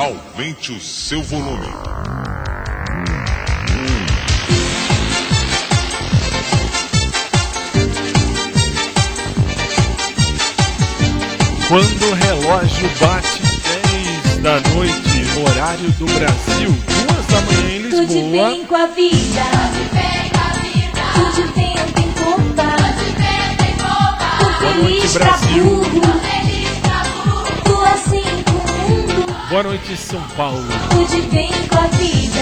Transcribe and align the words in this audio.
Aumente 0.00 0.72
o 0.72 0.80
seu 0.80 1.22
volume. 1.22 1.66
Quando 11.68 12.06
o 12.08 12.14
relógio 12.14 12.90
bate 12.98 13.42
10 14.32 14.38
da 14.38 14.54
noite, 14.70 15.26
horário 15.46 15.90
do 15.90 16.06
Brasil, 16.06 16.70
duas 16.70 17.26
da 17.26 17.40
manhã 17.42 17.76
em 17.76 17.90
Tudo 17.90 18.00
Lisboa. 18.00 18.48
bem 18.48 18.64
com 18.64 18.76
a 18.76 18.86
vida. 18.86 19.42
Tudo 21.12 21.54
bem, 21.54 21.74
não 21.76 21.92
tem 21.92 22.10
culpa. 22.14 22.64
Tô 24.38 24.60
Boa 24.60 24.74
noite, 24.76 24.96
feliz 24.96 25.12
pra 25.12 25.24
Brasil. 25.26 26.09
Boa 29.50 29.64
noite, 29.64 29.96
São 29.96 30.22
Paulo. 30.36 30.62
Tudo 30.90 31.28
bem 31.32 31.50
com 31.68 31.76
a 31.76 31.88
vida. 31.88 32.40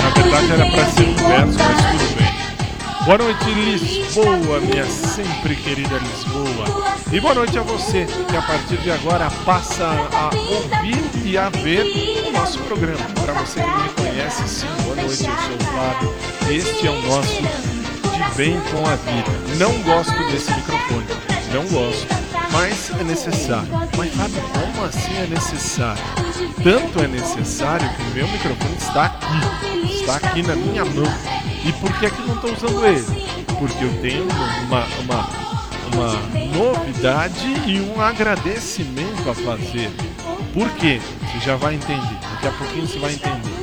Na 0.00 0.10
verdade 0.10 0.52
era 0.52 0.70
para 0.70 0.84
ser 0.92 1.08
inverso, 1.08 1.58
mas 1.58 1.98
tudo 1.98 2.16
bem. 2.16 3.04
Boa 3.04 3.18
noite, 3.18 3.50
Lisboa, 3.50 4.60
minha 4.60 4.86
sempre 4.86 5.56
querida 5.56 5.98
Lisboa. 5.98 6.94
E 7.10 7.18
boa 7.18 7.34
noite 7.34 7.58
a 7.58 7.62
você 7.62 8.06
que 8.06 8.36
a 8.36 8.42
partir 8.42 8.76
de 8.76 8.92
agora 8.92 9.28
passa 9.44 9.86
a 9.86 10.30
ouvir 10.36 11.02
e 11.24 11.36
a 11.36 11.48
ver 11.48 11.84
o 12.28 12.30
nosso 12.30 12.60
programa. 12.60 13.04
Para 13.20 13.32
você 13.32 13.60
que 13.60 13.66
não 13.66 13.82
me 13.82 13.88
conhece, 13.88 14.48
sim, 14.48 14.68
boa 14.84 14.94
noite, 14.94 15.24
eu 15.24 15.36
sou 15.36 15.56
o 15.56 15.72
Flávio. 15.72 16.14
Este 16.48 16.86
é 16.86 16.90
o 16.90 17.02
nosso 17.02 17.79
De 18.20 18.36
Bem 18.36 18.60
com 18.70 18.86
a 18.86 18.96
Vida. 18.96 19.56
Não 19.58 19.72
gosto 19.82 20.12
desse 20.30 20.52
microfone, 20.52 21.06
não 21.54 21.64
gosto, 21.68 22.06
mas 22.52 22.90
é 23.00 23.02
necessário. 23.02 23.68
Mas 23.96 24.14
Fábio, 24.14 24.42
como 24.52 24.84
assim 24.84 25.16
é 25.16 25.26
necessário? 25.26 26.02
Tanto 26.62 27.02
é 27.02 27.08
necessário 27.08 27.88
que 27.88 28.02
o 28.02 28.14
meu 28.14 28.28
microfone 28.28 28.76
está 28.76 29.06
aqui, 29.06 29.94
está 29.94 30.16
aqui 30.16 30.42
na 30.42 30.54
minha 30.54 30.84
mão. 30.84 31.10
E 31.64 31.72
por 31.72 31.90
que, 31.98 32.06
é 32.06 32.10
que 32.10 32.20
não 32.22 32.34
estou 32.34 32.52
usando 32.52 32.86
ele? 32.86 33.26
Porque 33.58 33.84
eu 33.84 34.00
tenho 34.02 34.24
uma, 34.24 34.84
uma, 35.00 35.28
uma 35.94 36.12
novidade 36.56 37.46
e 37.66 37.80
um 37.80 38.00
agradecimento 38.02 39.30
a 39.30 39.34
fazer. 39.34 39.90
Por 40.52 40.68
quê? 40.72 41.00
Você 41.22 41.46
já 41.46 41.56
vai 41.56 41.74
entender. 41.74 42.18
Daqui 42.32 42.48
a 42.48 42.52
pouquinho 42.52 42.86
você 42.86 42.98
vai 42.98 43.12
entender. 43.14 43.59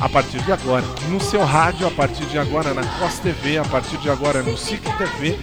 A 0.00 0.08
partir 0.08 0.42
de 0.42 0.52
agora, 0.52 0.84
no 1.08 1.20
seu 1.20 1.44
rádio, 1.44 1.86
a 1.86 1.90
partir 1.90 2.24
de 2.26 2.38
agora 2.38 2.74
na 2.74 2.82
COS 2.82 3.18
TV, 3.20 3.58
a 3.58 3.64
partir 3.64 3.96
de 3.98 4.10
agora 4.10 4.42
no 4.42 4.56
SIC 4.56 4.82
TV, 4.96 5.38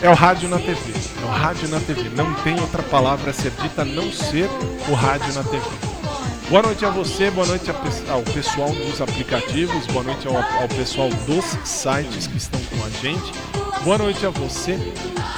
é 0.00 0.08
o 0.08 0.14
rádio 0.14 0.48
na 0.48 0.58
TV. 0.58 0.92
É 1.22 1.24
o 1.24 1.28
rádio 1.28 1.68
na 1.68 1.80
TV. 1.80 2.08
Não 2.10 2.32
tem 2.36 2.58
outra 2.60 2.82
palavra 2.82 3.30
a 3.30 3.34
ser 3.34 3.50
dita 3.62 3.82
a 3.82 3.84
não 3.84 4.10
ser 4.10 4.48
o 4.88 4.94
rádio 4.94 5.32
na 5.34 5.42
TV. 5.42 5.66
Boa 6.48 6.62
noite 6.62 6.84
a 6.86 6.90
você, 6.90 7.30
boa 7.30 7.46
noite 7.46 7.70
ao 8.08 8.22
pessoal 8.22 8.70
dos 8.72 9.02
aplicativos, 9.02 9.86
boa 9.88 10.02
noite 10.02 10.26
ao, 10.26 10.36
ao 10.36 10.68
pessoal 10.68 11.10
dos 11.26 11.44
sites 11.68 12.26
que 12.26 12.38
estão 12.38 12.60
com 12.60 12.86
a 12.86 12.88
gente. 12.88 13.32
Boa 13.84 13.98
noite 13.98 14.24
a 14.24 14.30
você 14.30 14.78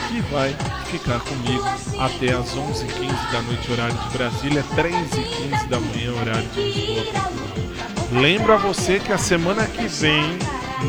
que 0.08 0.20
vai 0.32 0.54
ficar 0.86 1.18
comigo 1.20 1.64
até 1.98 2.32
as 2.32 2.54
11h15 2.54 3.32
da 3.32 3.42
noite, 3.42 3.72
horário 3.72 3.96
de 3.96 4.16
Brasília, 4.16 4.64
3h15 4.76 5.68
da 5.68 5.80
manhã, 5.80 6.12
horário 6.12 6.48
de 6.50 6.62
Lisboa. 6.62 7.69
Lembro 8.12 8.52
a 8.52 8.56
você 8.56 8.98
que 8.98 9.12
a 9.12 9.18
semana 9.18 9.64
que 9.66 9.86
vem 9.86 10.36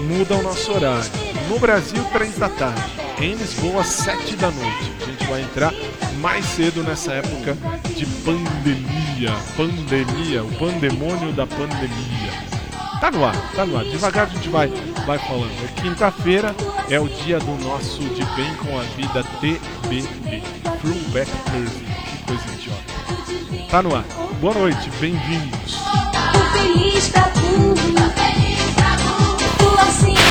muda 0.08 0.36
o 0.36 0.42
nosso 0.42 0.72
horário. 0.72 1.12
No 1.48 1.59
Brasil, 1.59 2.04
3 2.12 2.38
da 2.40 2.50
tarde. 2.50 2.82
Em 3.20 3.36
Lisboa, 3.36 3.84
7 3.84 4.36
da 4.38 4.50
noite. 4.50 4.92
A 5.02 5.06
gente 5.06 5.26
vai 5.26 5.42
entrar 5.42 5.72
mais 6.20 6.44
cedo 6.46 6.81
nessa 6.81 7.14
época 7.14 7.56
de 7.96 8.08
pandemia. 8.24 9.36
Pandemia, 9.56 10.44
o 10.44 10.52
pandemônio 10.58 11.31
da 11.34 11.46
pandemia. 11.46 12.31
Tá 13.00 13.12
no 13.12 13.24
ar, 13.24 13.36
tá 13.56 13.68
no 13.68 13.78
ar. 13.78 13.84
Devagar 13.84 14.26
a 14.26 14.30
gente 14.30 14.50
vai, 14.50 14.68
vai 15.06 15.20
falando. 15.20 15.52
É 15.64 15.81
quinta-feira, 15.81 16.56
é 16.90 17.00
o 17.00 17.08
dia 17.08 17.38
do 17.38 17.56
nosso 17.64 18.02
De 18.02 18.26
Bem 18.36 18.56
com 18.56 18.80
a 18.80 18.84
Vida 18.96 19.24
TBT. 19.40 20.42
Throwback 20.81 21.30
Thursday. 21.30 21.86
Que 22.10 22.24
coisa 22.26 22.44
idiota. 22.54 23.70
Tá 23.70 23.84
no 23.84 23.96
ar. 23.96 24.06
Boa 24.40 24.56
noite, 24.56 24.90
bem-vindos. 25.00 26.11
Feliz 26.53 27.08
pra 27.09 27.30
burro. 27.36 27.75
Tô 29.58 29.69
assim 29.81 30.16
com 30.16 30.31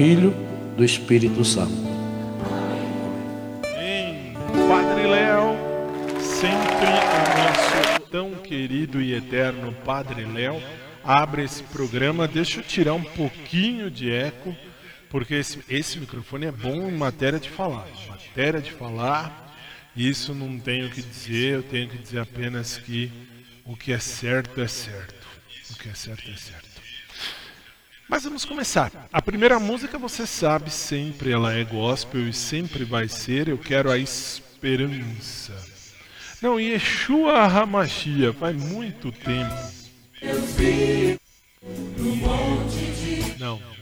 Filho, 0.00 0.34
do 0.78 0.82
Espírito 0.82 1.44
Santo. 1.44 1.74
Amém. 3.62 4.32
Padre 4.66 5.06
Léo, 5.06 5.54
sempre 6.22 6.86
o 6.86 7.44
nosso 7.44 8.00
tão 8.10 8.34
querido 8.36 9.02
e 9.02 9.12
eterno 9.12 9.74
Padre 9.84 10.24
Léo, 10.24 10.58
abre 11.04 11.44
esse 11.44 11.62
programa. 11.64 12.26
Deixa 12.26 12.60
eu 12.60 12.64
tirar 12.64 12.94
um 12.94 13.02
pouquinho 13.02 13.90
de 13.90 14.10
eco, 14.10 14.56
porque 15.10 15.34
esse, 15.34 15.62
esse 15.68 15.98
microfone 15.98 16.46
é 16.46 16.52
bom 16.52 16.88
em 16.88 16.96
matéria 16.96 17.38
de 17.38 17.50
falar. 17.50 17.86
Matéria 18.08 18.62
de 18.62 18.72
falar, 18.72 19.54
isso 19.94 20.34
não 20.34 20.58
tenho 20.58 20.88
que 20.88 21.02
dizer, 21.02 21.56
eu 21.56 21.62
tenho 21.62 21.90
que 21.90 21.98
dizer 21.98 22.20
apenas 22.20 22.78
que 22.78 23.12
o 23.66 23.76
que 23.76 23.92
é 23.92 23.98
certo 23.98 24.62
é 24.62 24.66
certo. 24.66 25.28
O 25.72 25.74
que 25.74 25.90
é 25.90 25.94
certo 25.94 26.30
é 26.30 26.36
certo. 26.38 26.69
Mas 28.10 28.24
vamos 28.24 28.44
começar. 28.44 28.90
A 29.12 29.22
primeira 29.22 29.60
música, 29.60 29.96
você 29.96 30.26
sabe, 30.26 30.68
sempre 30.68 31.30
ela 31.30 31.52
é 31.52 31.62
gospel 31.62 32.28
e 32.28 32.32
sempre 32.32 32.82
vai 32.84 33.06
ser. 33.06 33.46
Eu 33.46 33.56
quero 33.56 33.88
a 33.88 33.96
esperança. 33.96 35.54
Não, 36.42 36.58
Yeshua 36.58 37.44
Hamashia, 37.44 38.32
faz 38.32 38.56
muito 38.56 39.12
tempo. 39.12 39.54
Não, 43.38 43.58
já 43.58 43.62
vou 43.62 43.68
direto. 43.68 43.79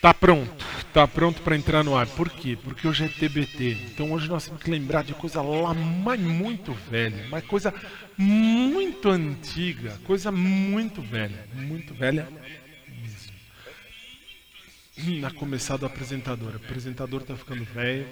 Tá 0.00 0.14
pronto, 0.14 0.64
tá 0.94 1.08
pronto 1.08 1.42
para 1.42 1.56
entrar 1.56 1.82
no 1.82 1.96
ar. 1.96 2.06
Por 2.06 2.30
quê? 2.30 2.56
Porque 2.62 2.86
hoje 2.86 3.04
é 3.04 3.08
TBT. 3.08 3.72
Então 3.92 4.12
hoje 4.12 4.28
nós 4.28 4.44
temos 4.46 4.62
que 4.62 4.70
lembrar 4.70 5.02
de 5.02 5.12
coisa 5.12 5.42
lá, 5.42 5.74
mas 5.74 6.20
muito 6.20 6.72
velha, 6.72 7.26
mas 7.28 7.44
coisa 7.44 7.74
muito 8.16 9.08
antiga, 9.08 9.98
coisa 10.04 10.30
muito 10.30 11.02
velha, 11.02 11.48
muito 11.52 11.92
velha 11.94 12.28
mesmo. 12.86 13.32
Na 15.20 15.32
começar 15.32 15.76
do 15.76 15.86
apresentador. 15.86 16.52
O 16.52 16.56
apresentador 16.56 17.24
tá 17.24 17.34
ficando 17.34 17.64
velho, 17.64 18.06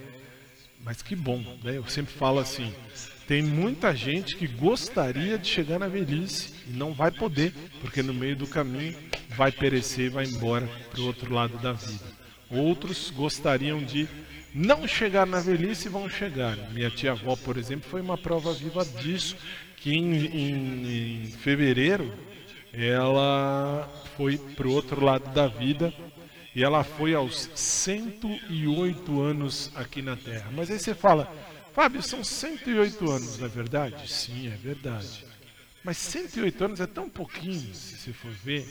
mas 0.82 1.02
que 1.02 1.14
bom, 1.14 1.38
né? 1.62 1.76
Eu 1.76 1.86
sempre 1.86 2.12
falo 2.12 2.40
assim, 2.40 2.74
tem 3.26 3.42
muita 3.42 3.94
gente 3.94 4.36
que 4.36 4.46
gostaria 4.46 5.36
de 5.36 5.48
chegar 5.48 5.78
na 5.78 5.88
velhice 5.88 6.54
e 6.68 6.70
não 6.70 6.92
vai 6.92 7.10
poder, 7.10 7.52
porque 7.80 8.02
no 8.02 8.14
meio 8.14 8.36
do 8.36 8.46
caminho 8.46 8.96
vai 9.30 9.50
perecer 9.50 10.06
e 10.06 10.10
vai 10.10 10.24
embora 10.24 10.68
para 10.90 11.00
o 11.00 11.06
outro 11.06 11.34
lado 11.34 11.58
da 11.58 11.72
vida. 11.72 12.04
Outros 12.48 13.10
gostariam 13.10 13.82
de 13.82 14.08
não 14.54 14.86
chegar 14.86 15.26
na 15.26 15.40
velhice 15.40 15.88
e 15.88 15.90
vão 15.90 16.08
chegar. 16.08 16.56
Minha 16.72 16.90
tia-avó, 16.90 17.36
por 17.36 17.56
exemplo, 17.56 17.90
foi 17.90 18.00
uma 18.00 18.16
prova 18.16 18.52
viva 18.54 18.84
disso, 18.84 19.36
que 19.76 19.92
em, 19.92 20.26
em, 20.26 21.24
em 21.24 21.26
fevereiro 21.32 22.14
ela 22.72 23.88
foi 24.16 24.38
para 24.38 24.68
o 24.68 24.72
outro 24.72 25.04
lado 25.04 25.32
da 25.34 25.48
vida 25.48 25.92
e 26.54 26.64
ela 26.64 26.82
foi 26.82 27.14
aos 27.14 27.50
108 27.54 29.20
anos 29.20 29.70
aqui 29.74 30.00
na 30.00 30.16
Terra. 30.16 30.50
Mas 30.54 30.70
aí 30.70 30.78
você 30.78 30.94
fala, 30.94 31.30
Fábio, 31.76 32.02
são 32.02 32.24
108 32.24 33.10
anos, 33.10 33.38
não 33.38 33.44
é 33.44 33.50
verdade? 33.50 34.10
Sim, 34.10 34.48
é 34.48 34.56
verdade. 34.56 35.26
Mas 35.84 35.98
108 35.98 36.64
anos 36.64 36.80
é 36.80 36.86
tão 36.86 37.06
pouquinho, 37.06 37.74
se 37.74 37.98
você 37.98 38.14
for 38.14 38.30
ver, 38.30 38.66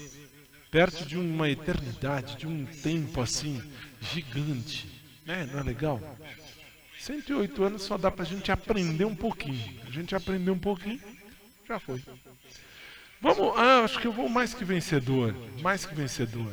perto 0.72 1.06
de 1.06 1.16
uma 1.16 1.48
eternidade, 1.48 2.36
de 2.36 2.48
um 2.48 2.66
tempo 2.66 3.22
assim, 3.22 3.62
gigante. 4.02 4.90
Né? 5.24 5.48
Não 5.54 5.60
é 5.60 5.64
legal? 5.64 6.02
108 7.00 7.64
anos 7.64 7.84
só 7.84 7.96
dá 7.96 8.10
pra 8.10 8.26
gente 8.26 8.52
aprender 8.52 9.06
um 9.06 9.16
pouquinho. 9.16 9.84
A 9.88 9.92
gente 9.92 10.16
aprendeu 10.16 10.56
um 10.56 10.60
pouquinho, 10.60 11.00
já 11.68 11.80
foi. 11.80 12.02
Vamos, 13.22 13.54
ah, 13.58 13.82
acho 13.84 14.00
que 14.00 14.08
eu 14.08 14.12
vou 14.12 14.30
mais 14.30 14.54
que 14.54 14.64
vencedor. 14.64 15.34
Mais 15.62 15.86
que 15.86 15.96
vencedor. 15.96 16.52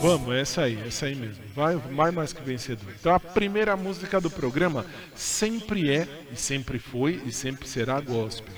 Vamos, 0.00 0.34
essa 0.34 0.62
aí, 0.62 0.78
essa 0.86 1.06
aí 1.06 1.14
mesmo. 1.14 1.42
Vai, 1.54 1.76
vai 1.76 2.10
mais 2.10 2.32
que 2.32 2.42
vencedor. 2.42 2.92
Então 2.98 3.14
a 3.14 3.20
primeira 3.20 3.76
música 3.76 4.20
do 4.20 4.30
programa 4.30 4.86
sempre 5.14 5.90
é, 5.90 6.08
e 6.32 6.36
sempre 6.36 6.78
foi, 6.78 7.20
e 7.26 7.32
sempre 7.32 7.68
será 7.68 8.00
gospel. 8.00 8.54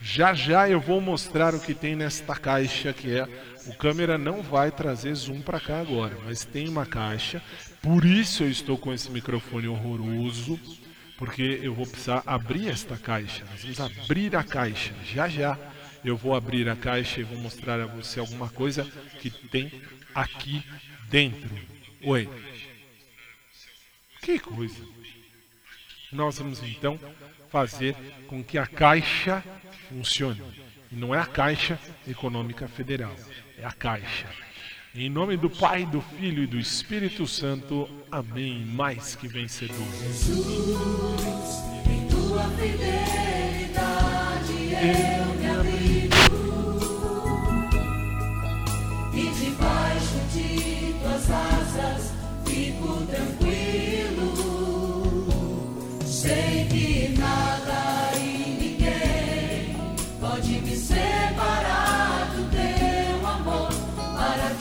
Já 0.00 0.34
já 0.34 0.68
eu 0.68 0.80
vou 0.80 1.00
mostrar 1.00 1.54
o 1.54 1.60
que 1.60 1.74
tem 1.74 1.94
nesta 1.94 2.34
caixa 2.34 2.92
que 2.92 3.16
é. 3.16 3.28
O 3.66 3.74
câmera 3.74 4.18
não 4.18 4.42
vai 4.42 4.72
trazer 4.72 5.14
zoom 5.14 5.40
para 5.40 5.60
cá 5.60 5.80
agora, 5.80 6.18
mas 6.24 6.44
tem 6.44 6.68
uma 6.68 6.84
caixa. 6.84 7.40
Por 7.80 8.04
isso 8.04 8.42
eu 8.42 8.50
estou 8.50 8.76
com 8.76 8.92
esse 8.92 9.10
microfone 9.10 9.68
horroroso 9.68 10.58
porque 11.22 11.60
eu 11.62 11.72
vou 11.72 11.86
precisar 11.86 12.20
abrir 12.26 12.68
esta 12.68 12.96
caixa. 12.96 13.44
Nós 13.44 13.62
vamos 13.62 14.00
abrir 14.02 14.34
a 14.34 14.42
caixa. 14.42 14.92
Já 15.04 15.28
já 15.28 15.56
eu 16.04 16.16
vou 16.16 16.34
abrir 16.34 16.68
a 16.68 16.74
caixa 16.74 17.20
e 17.20 17.22
vou 17.22 17.38
mostrar 17.38 17.80
a 17.80 17.86
você 17.86 18.18
alguma 18.18 18.48
coisa 18.48 18.84
que 19.20 19.30
tem 19.30 19.70
aqui 20.12 20.64
dentro. 21.08 21.48
Oi. 22.02 22.28
Que 24.20 24.36
coisa. 24.40 24.84
Nós 26.10 26.40
vamos 26.40 26.60
então 26.60 26.98
fazer 27.48 27.94
com 28.26 28.42
que 28.42 28.58
a 28.58 28.66
caixa 28.66 29.44
funcione. 29.88 30.42
E 30.90 30.96
não 30.96 31.14
é 31.14 31.20
a 31.20 31.26
Caixa 31.26 31.78
Econômica 32.04 32.66
Federal, 32.66 33.14
é 33.56 33.64
a 33.64 33.70
Caixa. 33.70 34.26
Em 34.94 35.08
nome 35.08 35.38
do 35.38 35.48
Pai, 35.48 35.86
do 35.86 36.02
Filho 36.02 36.42
e 36.42 36.46
do 36.46 36.58
Espírito 36.58 37.26
Santo. 37.26 37.88
Amém. 38.10 38.62
Mais 38.66 39.14
que 39.14 39.26
vencedor. 39.26 39.74
Em 41.86 42.06
tua 42.08 42.42
fidelidade 42.50 43.72
eu 44.82 45.34
me 45.38 45.46
abrigo 45.48 46.14
e 49.14 49.30
debaixo 49.40 50.20
de 50.30 50.92
tuas 51.00 51.30
asas 51.30 52.12
fico 52.44 53.06
tranquilo. 53.06 54.34
Sei 56.04 56.66
que 56.68 56.81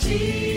para 0.02 0.51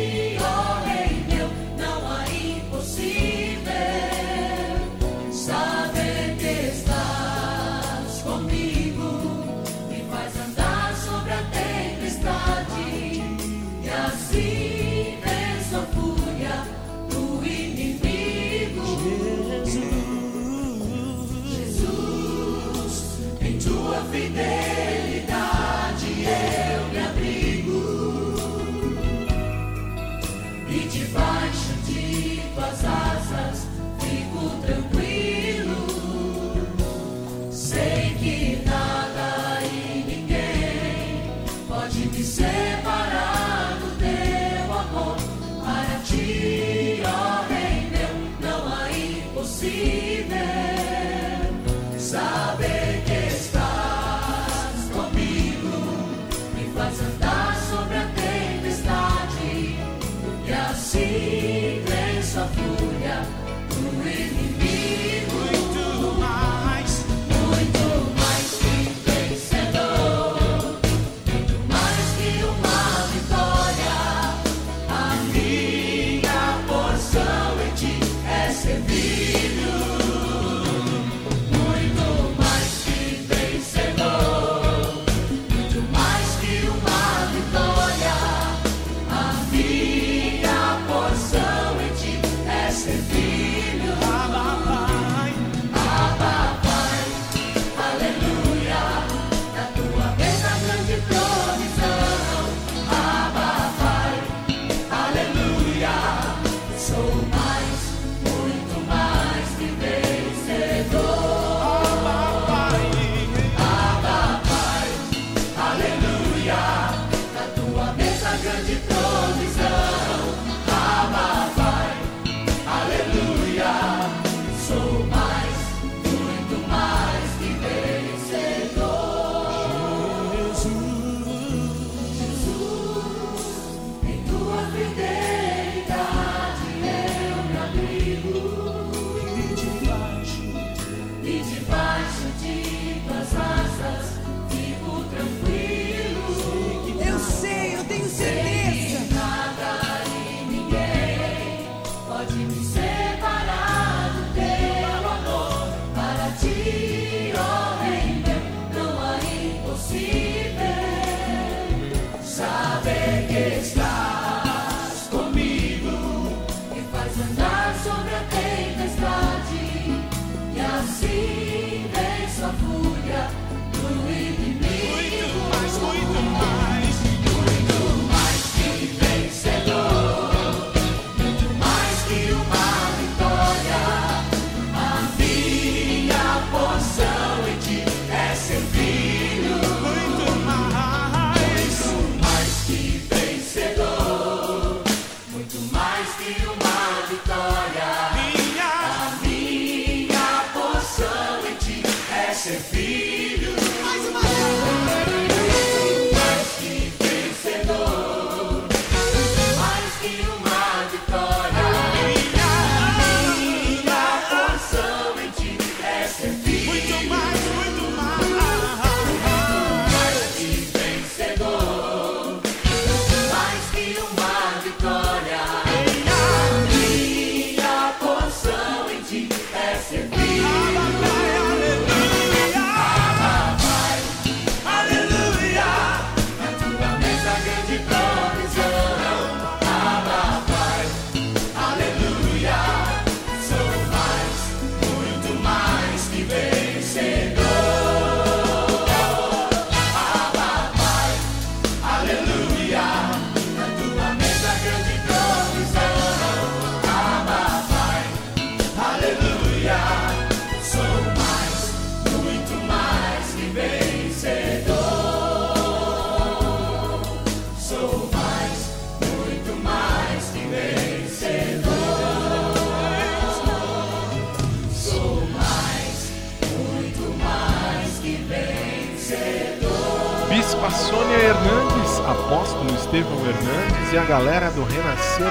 Estevão 282.94 283.26
Hernandes 283.26 283.92
e 283.92 283.98
a 283.98 284.04
galera 284.04 284.52
do 284.52 284.62
Renascer 284.62 285.28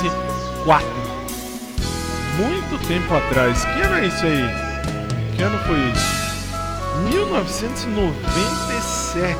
13 0.00 0.10
4. 0.64 0.88
Muito 2.36 2.84
tempo 2.88 3.14
atrás. 3.14 3.64
Que 3.64 3.80
ano 3.80 3.98
é 3.98 4.06
isso 4.08 4.26
aí? 4.26 4.42
Que 5.36 5.42
ano 5.44 5.56
foi 5.66 5.78
isso? 5.92 6.16
1997. 7.08 9.38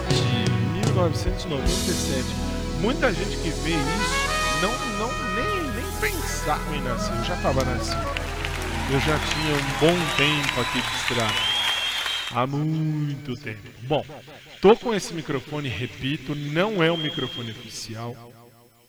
1997. 0.84 2.24
Muita 2.80 3.12
gente 3.12 3.36
que 3.38 3.50
vê 3.50 3.70
isso 3.70 4.62
não, 4.62 4.70
não 5.00 5.10
nem, 5.34 5.60
nem 5.72 5.84
pensava 6.00 6.72
em 6.72 6.82
nascer. 6.82 7.16
Eu 7.16 7.24
já 7.24 7.34
estava 7.34 7.64
nascido. 7.64 8.06
Eu 8.92 9.00
já 9.00 9.18
tinha 9.18 9.56
um 9.56 9.62
bom 9.80 9.98
tempo 10.16 10.60
aqui 10.60 10.80
de 10.80 10.96
estrada. 10.98 11.34
Há 12.32 12.46
muito 12.46 13.36
tempo. 13.36 13.58
Bom, 13.82 14.04
tô 14.60 14.76
com 14.76 14.94
esse 14.94 15.12
microfone, 15.14 15.68
repito, 15.68 16.34
não 16.34 16.82
é 16.82 16.90
um 16.90 16.96
microfone 16.96 17.50
oficial. 17.50 18.12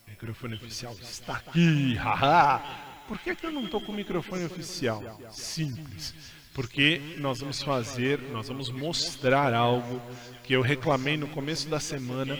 O 0.07 0.09
microfone 0.09 0.55
oficial 0.55 0.95
está 1.01 1.33
aqui, 1.33 1.95
haha. 1.95 2.61
Por 3.07 3.19
que, 3.19 3.35
que 3.35 3.45
eu 3.45 3.51
não 3.51 3.67
tô 3.67 3.79
com 3.79 3.91
o 3.91 3.95
microfone 3.95 4.45
oficial? 4.45 5.19
Simples. 5.31 6.13
Porque 6.53 6.99
nós 7.17 7.39
vamos 7.39 7.61
fazer, 7.61 8.19
nós 8.31 8.47
vamos 8.47 8.69
mostrar 8.69 9.53
algo 9.53 10.01
que 10.43 10.53
eu 10.53 10.61
reclamei 10.61 11.15
no 11.15 11.27
começo 11.27 11.69
da 11.69 11.79
semana. 11.79 12.37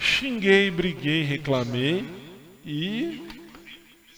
Xinguei, 0.00 0.70
briguei, 0.70 1.22
reclamei. 1.22 2.04
E 2.64 3.22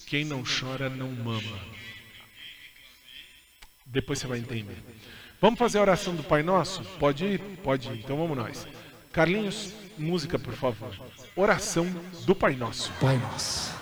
quem 0.07 0.25
não 0.25 0.43
chora 0.43 0.89
não 0.89 1.11
mama. 1.11 1.59
Depois 3.85 4.21
você 4.21 4.27
vai 4.27 4.39
entender. 4.39 4.77
Vamos 5.41 5.59
fazer 5.59 5.79
a 5.79 5.81
oração 5.81 6.15
do 6.15 6.23
Pai 6.23 6.43
Nosso? 6.43 6.83
Pode 6.99 7.25
ir? 7.25 7.41
Pode 7.65 7.89
ir. 7.89 8.01
Então 8.05 8.17
vamos 8.17 8.37
nós. 8.37 8.67
Carlinhos, 9.11 9.73
música, 9.97 10.39
por 10.39 10.53
favor. 10.53 10.91
Oração 11.35 11.87
do 12.27 12.35
Pai 12.35 12.55
Nosso. 12.55 12.93
Pai 13.01 13.17
nosso, 13.17 13.73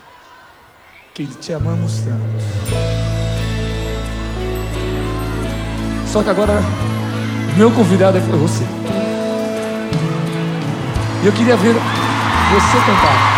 que 1.13 1.27
te 1.27 1.53
amamos 1.53 1.99
tanto. 2.03 2.23
Só 6.07 6.23
que 6.23 6.31
agora, 6.31 6.61
meu 7.57 7.73
convidado 7.73 8.21
foi 8.21 8.39
você. 8.39 8.65
E 11.25 11.27
eu 11.27 11.33
queria 11.33 11.57
ver 11.57 11.75
você 11.75 12.77
cantar. 12.87 13.38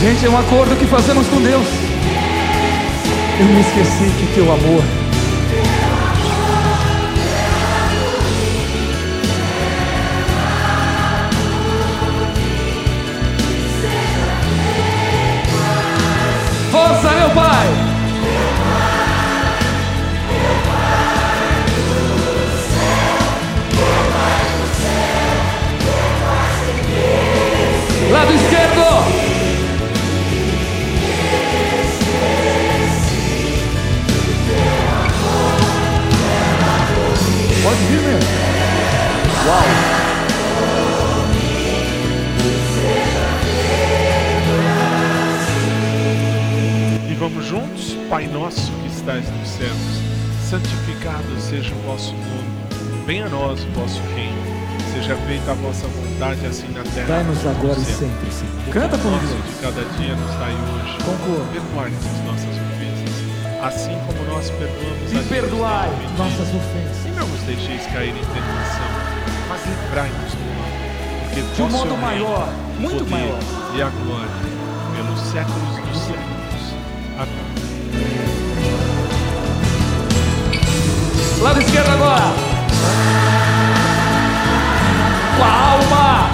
Gente, 0.00 0.24
é 0.24 0.30
um 0.30 0.38
acordo 0.38 0.76
que 0.76 0.86
fazemos 0.86 1.26
com 1.26 1.42
Deus. 1.42 1.66
Eu 3.40 3.46
me 3.46 3.60
esqueci 3.60 4.10
que 4.16 4.32
teu 4.32 4.52
amor 4.52 4.82
Força, 16.70 17.10
meu 17.10 17.30
Pai! 17.30 17.66
Lado 28.12 28.32
esquerdo! 28.32 28.87
Uau! 37.88 39.62
E 47.10 47.14
vamos 47.14 47.46
juntos? 47.46 47.96
Pai 48.10 48.26
nosso 48.26 48.70
que 48.72 48.88
estais 48.88 49.24
nos 49.30 49.48
céus, 49.48 49.72
santificado 50.50 51.40
seja 51.40 51.74
o 51.74 51.78
vosso 51.86 52.12
nome. 52.12 53.04
Venha 53.06 53.24
a 53.24 53.28
nós 53.30 53.64
o 53.64 53.68
vosso 53.68 54.02
reino. 54.14 54.58
Seja 54.92 55.16
feita 55.26 55.52
a 55.52 55.54
vossa 55.54 55.86
vontade, 55.86 56.44
assim 56.44 56.68
na 56.72 56.82
terra. 56.82 57.06
Dai-nos 57.06 57.46
agora 57.46 57.78
e 57.78 57.84
sempre, 57.84 58.30
Senhor. 58.30 58.52
Canta 58.70 58.98
comigo. 58.98 59.26
de 59.26 59.62
cada 59.62 59.82
dia 59.96 60.14
nos 60.14 60.34
dai 60.34 60.52
hoje. 60.52 60.98
Concordo. 61.04 61.46
Perdoai-nos 61.52 62.04
assim 63.62 63.96
como 64.06 64.22
nós 64.30 64.50
perdoamos 64.50 65.12
E 65.12 65.18
perdoai 65.28 65.90
nossas 66.16 66.48
ofensas. 66.48 67.06
E 67.06 67.10
não 67.10 67.26
nos 67.26 67.40
deixeis 67.42 67.86
cair 67.86 68.10
em 68.10 68.14
tentação, 68.14 68.88
mas 69.48 69.60
livrai-nos 69.66 70.32
do 70.32 70.44
mal. 70.56 70.68
Porque 71.24 71.42
De 71.42 71.62
um 71.62 71.68
modo 71.70 71.88
reino, 71.90 72.02
maior, 72.02 72.48
o 72.48 72.80
muito 72.80 73.04
poder 73.04 73.10
maior. 73.10 73.38
E 73.74 73.82
a 73.82 73.88
glória, 73.88 74.30
pelos 74.96 75.20
séculos 75.20 75.76
dos 75.86 75.98
séculos. 76.02 76.38
Amém. 77.18 77.48
Lado 81.40 81.60
esquerdo 81.60 81.90
agora. 81.90 82.32
Com 85.36 85.44
a 85.44 85.46
alma. 85.48 86.30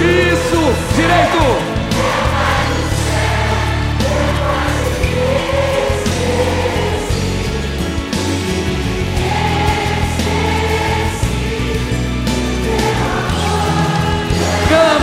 Isso. 0.00 0.94
Direito. 0.94 1.63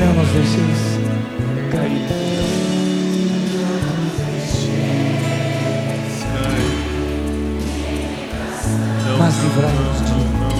Não 0.00 0.14
nos 0.14 0.28
deixeis 0.30 0.98
cair. 1.70 2.06
Mas 9.18 9.34
livrai-nos 9.42 9.98
de 9.98 10.04
todo 10.04 10.30
mal. 10.38 10.50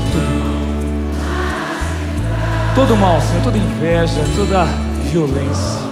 Todo 2.74 2.96
mal, 2.96 3.20
Senhor, 3.22 3.42
toda 3.42 3.58
inveja, 3.58 4.20
toda 4.36 4.64
violência. 5.10 5.90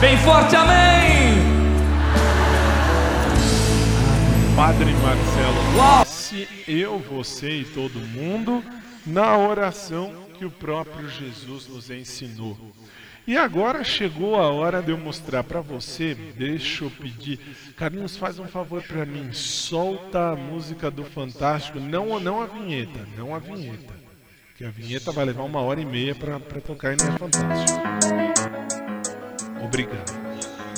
Bem 0.00 0.16
forte, 0.18 0.54
amém! 0.54 1.56
Padre 4.54 4.94
Marcelo 5.02 5.76
Uau! 5.76 6.05
Eu, 6.66 6.98
você 6.98 7.60
e 7.60 7.64
todo 7.64 7.98
mundo, 7.98 8.62
na 9.06 9.36
oração 9.38 10.26
que 10.38 10.44
o 10.44 10.50
próprio 10.50 11.08
Jesus 11.08 11.66
nos 11.68 11.90
ensinou. 11.90 12.56
E 13.26 13.36
agora 13.36 13.82
chegou 13.82 14.36
a 14.36 14.50
hora 14.50 14.80
de 14.80 14.92
eu 14.92 14.98
mostrar 14.98 15.42
para 15.42 15.60
você, 15.60 16.14
deixa 16.14 16.84
eu 16.84 16.90
pedir. 16.90 17.40
Carlinhos, 17.76 18.16
faz 18.16 18.38
um 18.38 18.46
favor 18.46 18.82
para 18.82 19.04
mim, 19.04 19.32
solta 19.32 20.30
a 20.30 20.36
música 20.36 20.90
do 20.90 21.04
Fantástico, 21.04 21.80
não, 21.80 22.20
não 22.20 22.40
a 22.40 22.46
vinheta, 22.46 23.00
não 23.16 23.34
a 23.34 23.40
vinheta. 23.40 23.94
Que 24.56 24.64
a 24.64 24.70
vinheta 24.70 25.10
vai 25.10 25.24
levar 25.24 25.42
uma 25.42 25.60
hora 25.60 25.80
e 25.80 25.84
meia 25.84 26.14
para 26.14 26.38
tocar 26.60 26.92
e 26.92 26.96
não 26.96 27.14
é 27.14 27.18
fantástico. 27.18 27.80
Obrigado. 29.64 30.25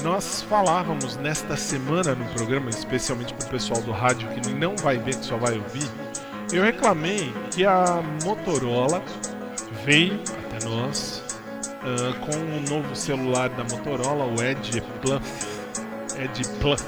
Nós 0.03 0.43
falávamos 0.43 1.17
nesta 1.17 1.57
semana 1.57 2.15
no 2.15 2.25
programa, 2.27 2.71
especialmente 2.71 3.35
para 3.35 3.47
o 3.47 3.51
pessoal 3.51 3.81
do 3.83 3.91
rádio 3.91 4.29
que 4.29 4.51
não 4.55 4.77
vai 4.77 4.97
ver, 4.99 5.17
que 5.17 5.25
só 5.27 5.37
vai 5.37 5.55
ouvir. 5.59 5.89
Eu 6.53 6.63
reclamei 6.63 7.33
que 7.51 7.65
a 7.67 8.03
Motorola 8.25 9.03
veio 9.85 10.21
até 10.55 10.65
nós 10.67 11.23
ah, 11.83 12.15
com 12.25 12.37
o 12.37 12.61
novo 12.71 12.95
celular 12.95 13.49
da 13.51 13.65
Motorola, 13.65 14.25
o 14.25 14.43
Edge 14.43 14.81
Plus. 15.03 15.23
Edge 16.17 16.49
Plus. 16.61 16.83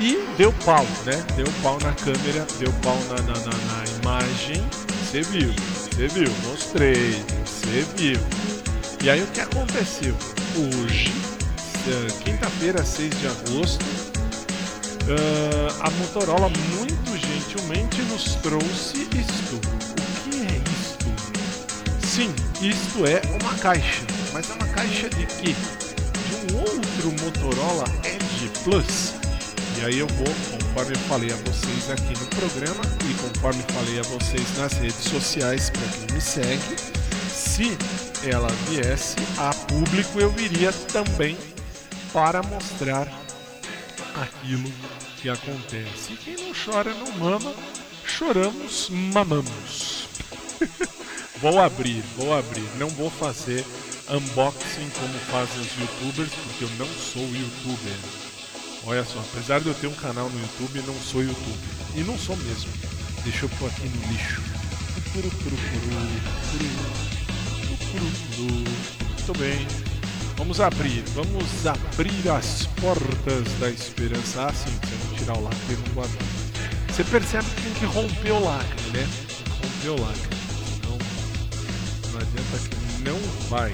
E 0.00 0.18
deu 0.36 0.52
pau, 0.64 0.84
né? 1.04 1.22
Deu 1.36 1.46
pau 1.62 1.78
na 1.80 1.92
câmera, 1.92 2.46
deu 2.58 2.72
pau 2.82 2.96
na, 3.10 3.16
na, 3.22 3.38
na- 3.38 3.44
na 3.44 3.84
imagem. 4.02 4.62
Você 5.04 5.20
viu, 5.22 5.52
você 5.52 6.08
viu, 6.08 6.30
mostrei, 6.48 7.22
você 7.44 7.82
viu. 7.96 8.18
E 9.04 9.10
aí 9.10 9.22
o 9.22 9.26
que 9.28 9.40
aconteceu? 9.42 10.14
Hoje, 10.56 11.12
quinta-feira, 12.24 12.84
6 12.84 13.10
de 13.18 13.26
agosto, 13.26 13.84
ah, 15.08 15.86
a 15.86 15.90
Motorola 15.90 16.48
muito 16.48 17.16
gentilmente 17.16 18.00
nos 18.02 18.36
trouxe 18.36 19.08
isto. 19.18 19.56
O 19.56 20.30
que 20.30 20.38
é 20.40 20.60
isto? 20.80 22.06
Sim, 22.06 22.34
isto 22.60 23.06
é 23.06 23.20
uma 23.40 23.54
caixa. 23.54 24.02
Mas 24.32 24.48
é 24.50 24.54
uma 24.54 24.66
caixa 24.68 25.08
de 25.10 25.26
quê? 25.26 25.54
De 25.54 26.54
um 26.54 26.60
outro 26.60 27.24
Motorola 27.24 27.84
Edge 28.04 28.48
Plus. 28.62 29.14
E 29.78 29.84
aí 29.84 29.98
eu 29.98 30.06
vou, 30.06 30.26
conforme 30.26 30.92
eu 30.92 31.00
falei 31.08 31.32
a 31.32 31.36
vocês 31.36 31.90
aqui 31.90 32.12
no 32.18 32.26
programa 32.26 32.84
e 33.10 33.14
conforme 33.14 33.62
falei 33.72 33.98
a 33.98 34.02
vocês 34.02 34.58
nas 34.58 34.72
redes 34.74 35.04
sociais 35.04 35.70
para 35.70 35.88
quem 35.88 36.14
me 36.14 36.20
segue, 36.20 36.76
se 37.28 37.76
ela 38.24 38.48
viesse 38.68 39.16
a 39.38 39.52
público 39.52 40.20
eu 40.20 40.32
iria 40.38 40.72
também 40.92 41.36
para 42.12 42.42
mostrar 42.42 43.08
aquilo 44.14 44.70
que 45.20 45.28
acontece. 45.28 46.12
E 46.12 46.16
quem 46.16 46.36
não 46.36 46.52
chora 46.52 46.92
não 46.94 47.10
mama, 47.12 47.54
choramos, 48.04 48.88
mamamos. 48.90 50.08
vou 51.40 51.60
abrir, 51.60 52.02
vou 52.16 52.36
abrir, 52.36 52.68
não 52.76 52.88
vou 52.88 53.10
fazer 53.10 53.64
unboxing 54.10 54.90
como 54.90 55.18
fazem 55.30 55.60
os 55.60 55.78
youtubers, 55.78 56.30
porque 56.30 56.64
eu 56.64 56.70
não 56.78 56.86
sou 56.86 57.22
youtuber. 57.22 57.96
Olha 58.84 59.04
só, 59.04 59.20
apesar 59.20 59.60
de 59.60 59.68
eu 59.68 59.74
ter 59.74 59.86
um 59.86 59.94
canal 59.94 60.28
no 60.28 60.40
YouTube, 60.40 60.82
não 60.86 60.94
sou 61.00 61.22
youtuber. 61.22 61.58
E 61.94 62.00
não 62.00 62.18
sou 62.18 62.36
mesmo. 62.36 62.70
Deixa 63.24 63.44
eu 63.44 63.48
pôr 63.50 63.68
aqui 63.68 63.88
no 63.88 64.12
lixo. 64.12 64.42
Muito 69.14 69.38
bem. 69.38 69.91
Vamos 70.42 70.58
abrir, 70.58 71.04
vamos 71.14 71.66
abrir 71.68 72.28
as 72.28 72.66
portas 72.80 73.44
da 73.60 73.70
esperança. 73.70 74.48
Ah, 74.48 74.52
sim, 74.52 74.76
eu 74.90 75.08
não 75.08 75.16
tirar 75.16 75.38
o 75.38 75.44
lacre, 75.44 75.76
não 75.86 75.94
guardo. 75.94 76.18
Você 76.88 77.04
percebe 77.04 77.46
que 77.54 77.62
tem 77.62 77.72
que 77.74 77.84
romper 77.84 78.32
o 78.32 78.44
lacre, 78.44 78.90
né? 78.92 79.08
Romper 79.62 79.88
o 79.90 80.04
lacre. 80.04 80.36
Não, 80.82 80.98
não 82.10 82.20
adianta 82.20 82.68
que 82.68 83.02
não 83.08 83.48
vai. 83.48 83.72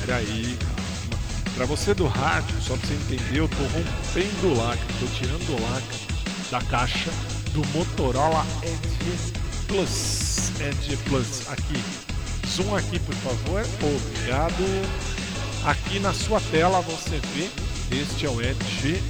Pera 0.00 0.16
aí, 0.16 0.56
calma. 0.58 1.22
Pra 1.54 1.66
você 1.66 1.92
do 1.92 2.06
rádio, 2.06 2.56
só 2.62 2.74
pra 2.74 2.88
você 2.88 2.94
entender, 2.94 3.40
eu 3.40 3.46
tô 3.46 3.62
rompendo 3.64 4.46
o 4.46 4.56
lacre, 4.56 4.86
tô 4.98 5.06
tirando 5.08 5.58
o 5.58 5.62
lacre 5.70 5.98
da 6.50 6.62
caixa 6.62 7.10
do 7.52 7.62
Motorola 7.76 8.46
Edge 8.62 9.32
Plus. 9.66 10.52
Edge 10.58 10.96
Plus, 11.04 11.46
aqui. 11.50 11.84
Zoom 12.46 12.74
aqui, 12.74 12.98
por 12.98 13.14
favor. 13.16 13.66
Obrigado. 13.82 15.17
Aqui 15.68 16.00
na 16.00 16.14
sua 16.14 16.40
tela 16.50 16.80
você 16.80 17.20
vê, 17.34 17.50
este 17.94 18.24
é 18.24 18.30
o 18.30 18.40
Edge 18.40 19.02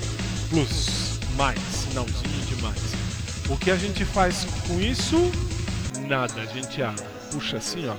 Plus, 0.51 1.21
mais, 1.37 1.57
sinalzinho 1.61 2.47
de 2.47 2.61
mais. 2.61 2.83
O 3.49 3.57
que 3.57 3.71
a 3.71 3.77
gente 3.77 4.05
faz 4.05 4.45
com 4.67 4.81
isso? 4.81 5.31
Nada, 6.09 6.41
a 6.41 6.47
gente 6.47 6.83
abre, 6.83 7.05
puxa 7.31 7.59
assim, 7.59 7.87
ó. 7.87 7.93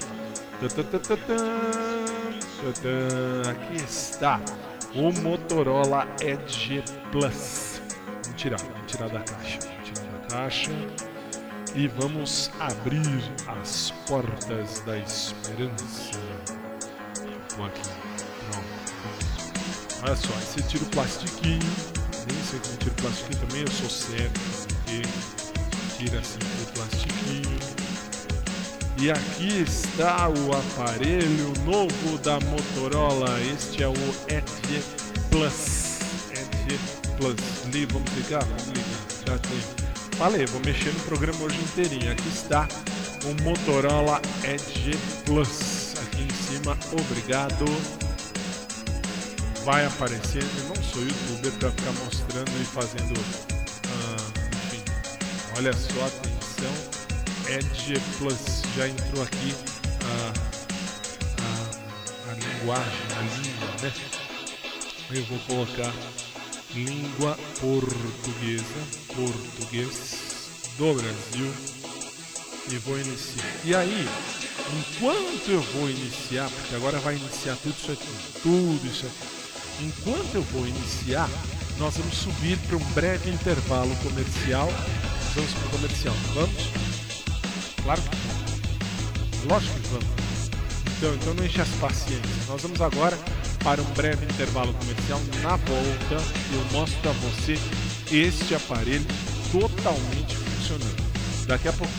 Aqui 3.50 3.76
está 3.82 4.42
o 4.94 5.10
Motorola 5.22 6.06
Edge 6.20 6.84
Plus. 7.14 7.82
Vamos 8.24 8.42
tirar, 8.42 8.60
vamos 8.60 8.92
tirar 8.92 9.08
da 9.08 9.22
caixa, 9.22 9.60
tirar 9.86 10.06
da 10.12 10.36
caixa 10.36 10.72
e 11.74 11.88
vamos 11.88 12.52
abrir 12.60 13.24
as 13.48 13.94
portas 14.06 14.82
da 14.82 14.98
esperança. 14.98 16.20
Vamos 17.56 17.68
aqui. 17.68 17.99
Olha 20.02 20.16
só, 20.16 20.30
você 20.30 20.62
tira 20.62 20.84
o 20.84 20.88
plastiquinho. 20.88 21.60
Nem 22.32 22.44
sei 22.44 22.60
como 22.60 22.78
tira 22.78 22.92
o 22.92 23.02
plastiquinho 23.02 23.40
também, 23.40 23.62
eu 23.62 23.72
sou 23.72 23.90
cego. 23.90 24.34
Porque 24.68 25.02
tira 25.98 26.20
assim 26.20 26.40
o 26.40 26.72
plastiquinho. 26.74 27.60
E 28.98 29.12
aqui 29.12 29.62
está 29.62 30.30
o 30.30 30.56
aparelho 30.56 31.54
novo 31.66 32.18
da 32.20 32.40
Motorola. 32.40 33.40
Este 33.54 33.84
é 33.84 33.88
o 33.88 33.94
Edge 34.28 34.84
Plus. 35.30 36.00
Edge 36.32 36.80
Plus. 37.18 37.36
Li, 37.74 37.86
vamos 37.86 38.12
ligar? 38.14 38.44
Vamos 38.44 38.68
ligar. 38.68 39.28
Já 39.28 39.38
tem. 39.38 39.60
Falei, 40.18 40.46
vou 40.46 40.62
mexer 40.66 40.94
no 40.94 41.00
programa 41.02 41.44
hoje 41.44 41.58
inteirinho. 41.58 42.12
Aqui 42.12 42.28
está 42.30 42.68
o 43.26 43.44
Motorola 43.44 44.22
Edge 44.46 44.98
Plus. 45.26 45.94
Aqui 46.02 46.24
em 46.24 46.58
cima, 46.58 46.78
obrigado 46.94 47.66
vai 49.64 49.86
aparecer. 49.86 50.44
Eu 50.44 50.64
não 50.66 50.76
sou 50.84 51.04
youtuber 51.04 51.52
para 51.60 51.72
ficar 51.72 51.92
mostrando 52.04 52.52
e 52.62 52.66
fazendo. 52.66 53.14
Uh, 53.18 54.30
enfim, 54.66 54.84
olha 55.58 55.74
só, 55.74 56.06
atenção. 56.06 57.00
Edge 57.48 58.00
Plus 58.18 58.62
já 58.76 58.88
entrou 58.88 59.24
aqui 59.24 59.56
a, 60.06 60.34
a, 61.42 62.32
a 62.32 62.34
linguagem, 62.36 62.94
a 63.18 63.22
língua, 63.22 63.70
né? 63.82 63.94
Eu 65.12 65.26
vou 65.26 65.40
colocar 65.40 65.92
língua 66.76 67.36
portuguesa, 67.60 68.64
português 69.08 70.20
do 70.78 70.94
Brasil 70.94 71.52
e 72.72 72.78
vou 72.78 73.00
iniciar. 73.00 73.46
E 73.66 73.76
aí, 73.76 74.08
enquanto 74.78 75.50
eu 75.50 75.62
vou 75.62 75.90
iniciar, 75.90 76.48
porque 76.50 76.76
agora 76.76 77.00
vai 77.00 77.16
iniciar 77.16 77.58
tudo 77.64 77.76
isso 77.76 77.92
aqui, 77.92 78.42
tudo 78.44 78.88
isso 78.88 79.06
aqui. 79.08 79.39
Enquanto 79.82 80.36
eu 80.36 80.42
vou 80.42 80.68
iniciar, 80.68 81.30
nós 81.78 81.96
vamos 81.96 82.14
subir 82.14 82.58
para 82.68 82.76
um 82.76 82.84
breve 82.94 83.30
intervalo 83.30 83.96
comercial. 83.98 84.68
Vamos 85.36 85.52
para 85.54 85.68
o 85.68 85.70
comercial, 85.70 86.16
vamos? 86.34 86.64
Claro 87.84 88.02
que 88.02 88.18
vamos. 88.18 89.46
Lógico 89.48 89.80
que 89.80 89.88
vamos. 89.88 90.08
Então, 90.98 91.16
então 91.16 91.34
não 91.34 91.46
enche 91.46 91.62
as 91.62 91.70
paciências. 91.80 92.48
Nós 92.48 92.62
vamos 92.62 92.82
agora 92.82 93.18
para 93.64 93.82
um 93.82 93.94
breve 93.94 94.26
intervalo 94.26 94.74
comercial. 94.74 95.22
Na 95.42 95.56
volta, 95.56 96.16
eu 96.54 96.66
mostro 96.74 97.10
a 97.10 97.14
você 97.14 97.58
este 98.12 98.56
aparelho 98.56 99.06
totalmente 99.52 100.36
funcionando. 100.36 101.10
Daqui 101.48 101.70
a 101.70 101.74
pouco, 101.74 101.94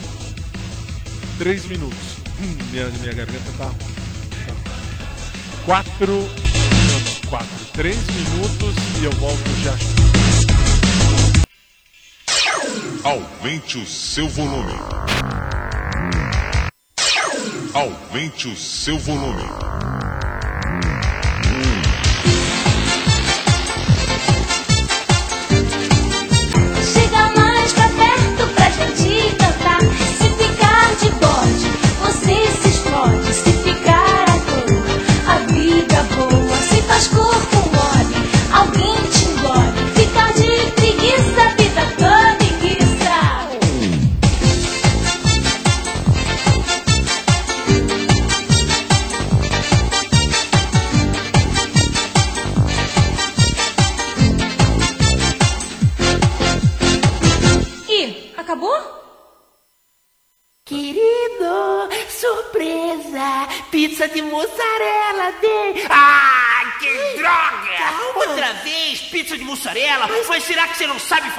três 1.39 1.65
minutos. 1.65 1.97
Hum, 2.39 2.57
minha, 2.71 2.87
minha 2.89 3.13
garganta 3.13 3.51
tá, 3.57 3.65
tá. 3.65 4.55
Quatro 5.65 6.29
4, 7.31 7.47
3 7.71 7.95
minutos 7.95 8.75
e 8.99 9.05
eu 9.05 9.11
volto 9.11 9.49
já. 9.63 9.73
Aumente 13.09 13.77
o 13.77 13.85
seu 13.85 14.27
volume. 14.27 14.73
Aumente 17.73 18.49
o 18.49 18.55
seu 18.57 18.99
volume. 18.99 19.43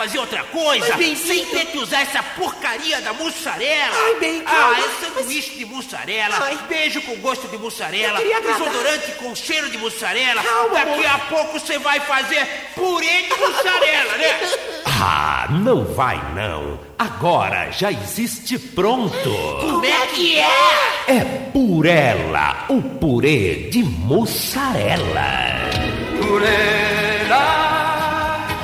Fazer 0.02 0.18
outra 0.18 0.42
coisa? 0.44 0.86
Mas, 0.88 0.96
bem, 0.96 1.14
Sem 1.14 1.44
ter 1.46 1.66
que 1.66 1.78
usar 1.78 2.00
essa 2.02 2.20
porcaria 2.22 3.00
da 3.00 3.12
mussarela? 3.12 3.94
Ai, 4.06 4.14
bem, 4.18 4.42
Ah, 4.44 4.50
calma, 4.50 4.78
é 4.78 4.88
sanduíche 5.06 5.50
de 5.58 5.64
mussarela, 5.64 6.36
Ai. 6.40 6.58
beijo 6.68 7.00
com 7.02 7.14
gosto 7.16 7.46
de 7.48 7.56
mussarela, 7.56 8.18
desodorante 8.18 9.12
com 9.12 9.34
cheiro 9.34 9.70
de 9.70 9.78
mussarela. 9.78 10.42
Calma, 10.42 10.74
Daqui 10.74 11.06
amor. 11.06 11.06
a 11.06 11.18
pouco 11.28 11.60
você 11.60 11.78
vai 11.78 12.00
fazer 12.00 12.44
purê 12.74 13.22
de 13.22 13.34
mussarela, 13.38 14.16
né? 14.18 14.40
Ah, 15.04 15.48
não 15.50 15.84
vai 15.84 16.16
não. 16.32 16.78
Agora 16.96 17.72
já 17.72 17.90
existe 17.90 18.56
pronto. 18.56 19.10
Como 19.60 19.84
é 19.84 20.06
que 20.08 20.38
é? 20.38 20.46
É 21.08 21.24
Purela, 21.52 22.66
o 22.68 22.80
purê 22.80 23.68
de 23.70 23.82
mussarela. 23.82 25.28
Purela. 26.20 27.61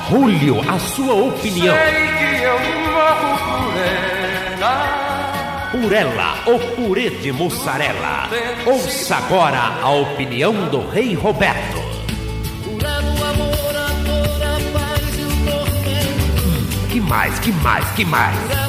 Julio, 0.09 0.59
a 0.67 0.79
sua 0.79 1.13
opinião. 1.13 1.75
Purela, 5.71 6.39
o 6.47 6.59
purê 6.75 7.11
de 7.11 7.31
mussarela. 7.31 8.27
Ouça 8.65 9.17
agora 9.17 9.79
a 9.83 9.91
opinião 9.91 10.67
do 10.69 10.87
Rei 10.89 11.13
Roberto. 11.13 11.79
Que 16.89 16.99
mais, 16.99 17.37
que 17.39 17.51
mais, 17.51 17.87
que 17.91 18.03
mais? 18.03 18.68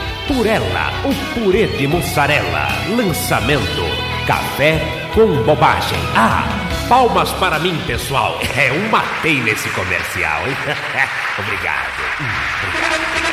Por 0.27 0.45
ela, 0.45 0.91
o 1.03 1.13
purê 1.33 1.67
de 1.67 1.87
mussarela. 1.87 2.67
Lançamento: 2.95 3.83
café 4.25 4.79
com 5.13 5.27
bobagem. 5.43 5.99
Ah, 6.15 6.47
palmas 6.87 7.31
para 7.33 7.59
mim, 7.59 7.77
pessoal. 7.85 8.37
É 8.55 8.71
um 8.71 8.89
matei 8.89 9.41
nesse 9.41 9.69
comercial, 9.69 10.41
hein? 10.47 10.57
Obrigado. 11.39 12.01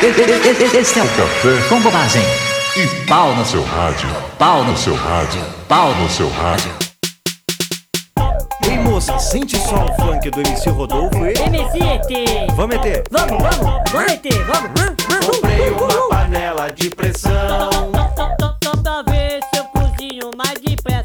Esse 0.00 0.98
é 1.00 1.02
o 1.02 1.08
Café 1.08 1.68
com 1.68 1.80
Bobagem. 1.80 2.22
E 2.76 2.86
pau 3.06 3.34
no 3.34 3.44
seu 3.44 3.64
rádio. 3.64 4.08
Pau 4.38 4.62
no 4.62 4.76
seu 4.76 4.94
rádio. 4.94 5.40
Pau 5.66 5.92
no 5.96 6.08
seu 6.08 6.30
rádio. 6.30 6.70
Ei 8.62 8.78
moça, 8.78 9.18
sente 9.18 9.56
só 9.58 9.86
o 9.86 9.94
funk 9.96 10.30
do 10.30 10.40
MC 10.40 10.70
Rodolfo 10.70 11.26
e. 11.26 11.32
MC 11.36 11.78
ET. 11.78 12.52
Vamos 12.54 12.76
meter. 12.76 13.02
Vamos, 13.10 13.42
vamos, 13.42 13.82
vamos 13.90 14.12
ET, 14.12 14.24
vamos. 14.46 15.47
Uma 15.70 16.08
panela 16.08 16.70
de 16.70 16.90
pressão. 16.90 17.92
Ver 19.08 19.40
se 19.42 19.58
eu 19.58 19.64
cozinho 19.66 20.30
mais 20.36 20.58
depressa. 20.60 20.97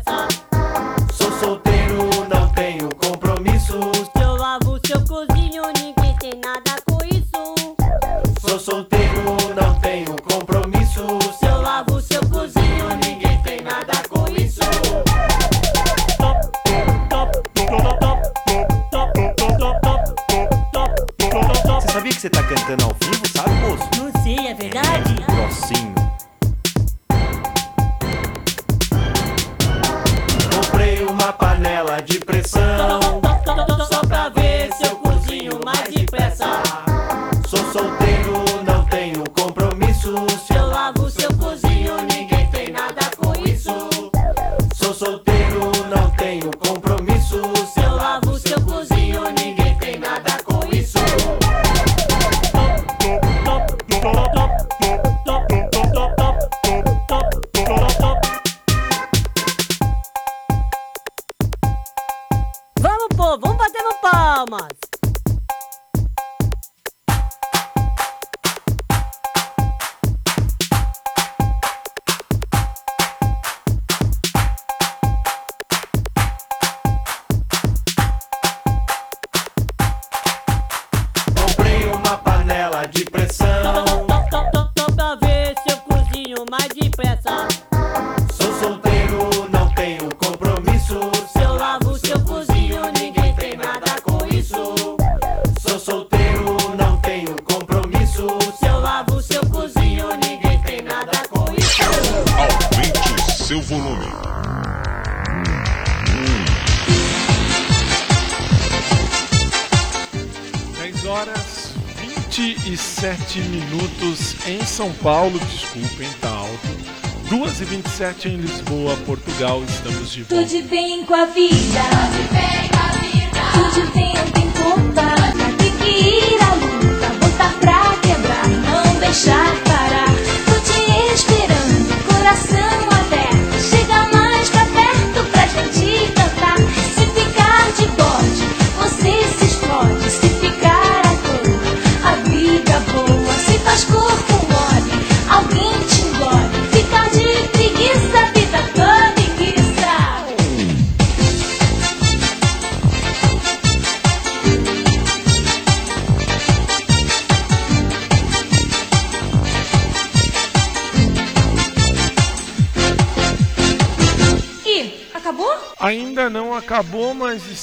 2 117.94 118.00
e 118.00 118.06
27 118.06 118.28
em 118.30 118.38
Lisboa, 118.38 118.96
Portugal, 119.06 119.64
estamos 119.64 120.12
de 120.12 120.24
volta. 120.24 120.46
Tudo 120.48 120.70
bem 120.70 121.06
com 121.06 121.14
a 121.14 121.26
vida. 121.26 122.33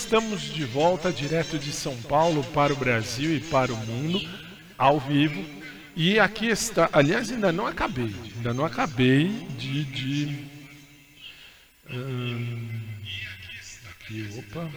Estamos 0.01 0.43
de 0.43 0.65
volta 0.65 1.13
direto 1.13 1.59
de 1.59 1.73
São 1.73 1.95
Paulo 2.03 2.43
para 2.43 2.73
o 2.73 2.77
Brasil 2.77 3.37
e 3.37 3.41
para 3.41 3.73
o 3.73 3.77
mundo, 3.77 4.21
ao 4.77 4.99
vivo. 4.99 5.45
E 5.95 6.19
aqui 6.19 6.47
está, 6.47 6.89
aliás, 6.93 7.31
ainda 7.31 7.53
não 7.53 7.67
acabei, 7.67 8.15
ainda 8.37 8.55
não 8.55 8.65
acabei 8.65 9.29
de. 9.59 9.85
de 9.85 10.39
hum, 11.91 12.69
aqui, 13.91 14.29
opa. 14.39 14.71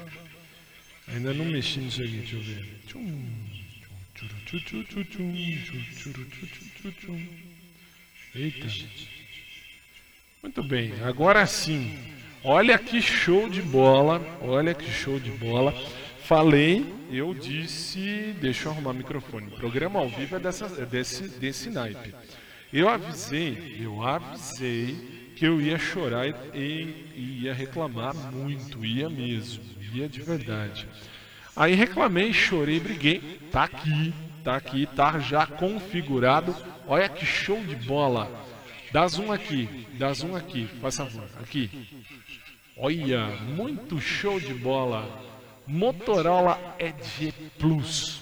Ainda 1.07 1.33
não 1.33 1.45
mexi 1.45 1.79
nisso 1.79 2.01
aqui, 2.01 2.17
deixa 2.17 2.35
eu 2.35 2.41
ver. 2.43 2.81
Eita. 8.35 8.67
Muito 10.41 10.63
bem, 10.63 10.91
agora 11.03 11.45
sim. 11.45 11.97
Olha 12.45 12.77
que 12.77 13.01
show 13.01 13.47
de 13.49 13.61
bola, 13.61 14.21
olha 14.41 14.73
que 14.73 14.91
show 14.91 15.17
de 15.17 15.31
bola. 15.31 15.73
Falei, 16.23 16.85
eu 17.09 17.33
disse, 17.33 18.35
deixa 18.41 18.67
eu 18.67 18.73
arrumar 18.73 18.91
o 18.91 18.95
microfone. 18.95 19.47
O 19.47 19.51
programa 19.51 19.99
ao 19.99 20.09
vivo 20.09 20.35
é, 20.35 20.39
dessa, 20.39 20.65
é 20.77 20.85
desse, 20.85 21.29
desse 21.39 21.69
naipe. 21.69 22.13
Eu 22.73 22.89
avisei, 22.89 23.77
eu 23.79 24.05
avisei 24.05 25.31
que 25.37 25.47
eu 25.47 25.61
ia 25.61 25.79
chorar 25.79 26.27
e, 26.53 27.11
e 27.15 27.39
ia 27.43 27.53
reclamar 27.53 28.13
muito, 28.13 28.83
ia 28.83 29.09
mesmo, 29.09 29.63
ia 29.93 30.09
de 30.09 30.21
verdade. 30.21 30.85
Aí 31.55 31.75
reclamei, 31.75 32.33
chorei, 32.33 32.77
briguei. 32.77 33.39
Tá 33.53 33.63
aqui, 33.63 34.13
tá 34.43 34.57
aqui, 34.57 34.85
tá 34.85 35.17
já 35.17 35.47
configurado. 35.47 36.53
Olha 36.87 37.07
que 37.07 37.25
show 37.25 37.63
de 37.63 37.75
bola. 37.77 38.42
Dá 38.93 39.07
zoom 39.07 39.31
aqui, 39.31 39.87
dá 39.97 40.13
zoom 40.13 40.35
aqui, 40.35 40.67
faz 40.79 40.97
favor, 40.97 41.27
aqui. 41.41 41.87
Olha, 42.77 43.25
muito 43.25 43.99
show 43.99 44.39
de 44.39 44.53
bola. 44.53 45.09
Motorola 45.65 46.75
Edge 46.77 47.33
Plus. 47.57 48.21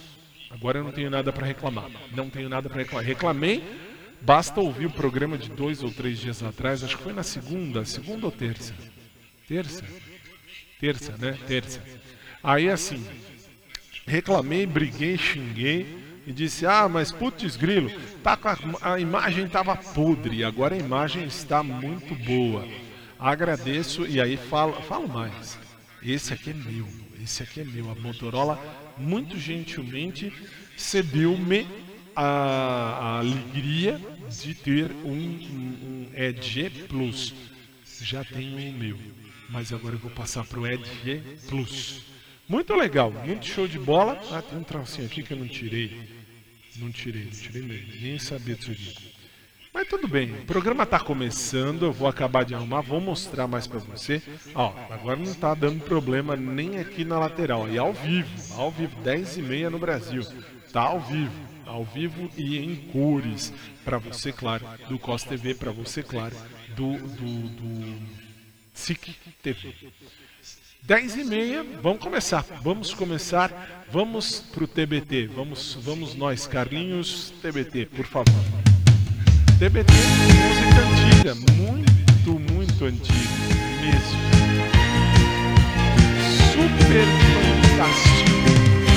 Agora 0.49 0.79
eu 0.79 0.86
não 0.86 0.93
tenho 0.93 1.10
nada 1.10 1.34
para 1.34 1.45
reclamar. 1.45 1.89
Não 2.15 2.29
tenho 2.29 2.47
nada 2.47 2.69
para 2.69 2.84
reclamar. 2.84 3.05
Reclamei. 3.05 3.62
Basta 4.21 4.62
ouvir 4.62 4.86
o 4.86 4.91
programa 4.91 5.38
de 5.38 5.49
dois 5.49 5.84
ou 5.84 5.91
três 5.91 6.17
dias 6.19 6.41
atrás. 6.41 6.86
Acho 6.86 6.95
que 6.95 7.03
foi 7.03 7.12
na 7.12 7.23
segunda, 7.23 7.84
segunda 7.84 8.27
ou 8.27 8.31
terça. 8.31 8.73
Terça? 9.49 9.84
Terça, 10.79 11.17
né? 11.17 11.38
Terça. 11.47 11.84
Aí 12.41 12.69
assim, 12.69 13.05
reclamei, 14.07 14.65
briguei, 14.65 15.17
xinguei 15.17 16.00
e 16.25 16.31
disse: 16.31 16.65
Ah, 16.65 16.88
mas 16.88 17.12
putz 17.12 17.55
grilo, 17.55 17.89
tá 18.23 18.38
a, 18.81 18.93
a 18.93 18.99
imagem 18.99 19.45
estava 19.45 19.75
podre, 19.75 20.43
agora 20.43 20.75
a 20.75 20.79
imagem 20.79 21.25
está 21.25 21.63
muito 21.63 22.15
boa. 22.15 22.67
Agradeço 23.19 24.07
e 24.07 24.19
aí 24.19 24.36
falo, 24.36 24.73
falo 24.81 25.07
mais. 25.07 25.57
Esse 26.03 26.34
aqui 26.34 26.49
é 26.49 26.53
meu, 26.53 26.88
esse 27.23 27.43
aqui 27.43 27.62
é 27.62 27.63
meu. 27.63 27.91
A 27.91 27.95
Motorola 27.95 28.60
muito 28.97 29.38
gentilmente 29.38 30.34
cedeu-me 30.75 31.67
a, 32.15 32.23
a, 32.23 33.19
alegria 33.19 33.99
de 34.27 34.55
ter 34.55 34.91
um, 35.03 35.12
um, 35.12 36.07
um 36.07 36.88
Plus. 36.88 37.34
Já 38.01 38.23
tenho 38.23 38.57
o 38.57 38.73
meu, 38.73 38.97
mas 39.49 39.71
agora 39.71 39.93
eu 39.93 39.99
vou 39.99 40.10
passar 40.10 40.43
para 40.43 40.60
o 40.60 40.65
Edge 40.65 41.21
Plus. 41.47 42.01
Muito 42.49 42.73
legal, 42.73 43.12
muito 43.12 43.45
show 43.45 43.67
de 43.67 43.77
bola. 43.77 44.19
Ah, 44.31 44.41
tem 44.41 44.57
um 44.57 44.63
tracinho 44.63 45.05
aqui 45.05 45.21
que 45.21 45.31
eu 45.31 45.38
não 45.38 45.47
tirei. 45.47 46.11
Não 46.82 46.91
tirei, 46.91 47.26
não 47.26 47.32
tirei 47.32 47.62
mesmo. 47.62 48.02
Nem 48.02 48.17
sabia 48.17 48.56
disso 48.56 48.72
aqui. 48.72 49.12
Mas 49.74 49.88
tudo 49.88 50.08
bem, 50.08 50.34
o 50.34 50.46
programa 50.46 50.84
está 50.84 51.00
começando, 51.00 51.84
eu 51.84 51.94
vou 51.94 52.08
acabar 52.08 52.44
de 52.44 52.54
arrumar, 52.54 52.82
vou 52.82 53.00
mostrar 53.00 53.48
mais 53.48 53.67
para 53.67 53.80
você. 53.80 54.22
Ó, 54.54 54.74
agora 54.89 55.15
não 55.15 55.32
está 55.32 55.54
dando 55.54 55.86
problema 55.86 56.36
nem 56.36 56.80
aqui 56.80 57.06
na 57.06 57.17
lateral, 57.17 57.70
e 57.70 57.78
ao 57.78 57.94
vivo, 57.94 58.30
ao 58.56 58.70
vivo, 58.70 59.00
10 59.02 59.38
e 59.38 59.41
meia 59.41 59.70
no 59.70 59.80
Brasil. 59.80 60.24
Tá 60.74 60.82
ao 60.82 61.00
vivo, 61.00 61.39
ao 61.65 61.86
vivo 61.86 62.30
e 62.36 62.58
em 62.58 62.76
cores, 62.91 63.54
para 63.86 63.98
você, 63.98 64.34
claro, 64.34 64.65
do 64.89 65.00
COS 65.00 65.24
TV, 65.24 65.56
para 65.56 65.72
você, 65.72 66.04
claro, 66.04 66.36
do, 66.76 66.98
do, 66.98 67.50
do 67.50 68.08
SIC 68.74 69.15
TV. 69.41 69.74
10 70.91 71.15
e 71.15 71.23
meia, 71.23 71.65
vamos 71.82 72.01
começar. 72.01 72.45
Vamos 72.62 72.93
começar. 72.93 73.86
Vamos 73.89 74.41
pro 74.51 74.67
TBT. 74.67 75.27
Vamos, 75.27 75.77
vamos 75.82 76.15
nós, 76.15 76.45
Carlinhos 76.45 77.32
TBT, 77.41 77.86
por 77.86 78.06
favor. 78.06 78.43
TBT 79.58 79.93
música 79.93 80.82
antiga, 80.84 81.54
muito, 81.54 82.32
muito 82.51 82.84
antiga 82.84 83.15
mesmo. 83.80 84.19
Super 86.51 87.08
fantástico. 87.71 88.51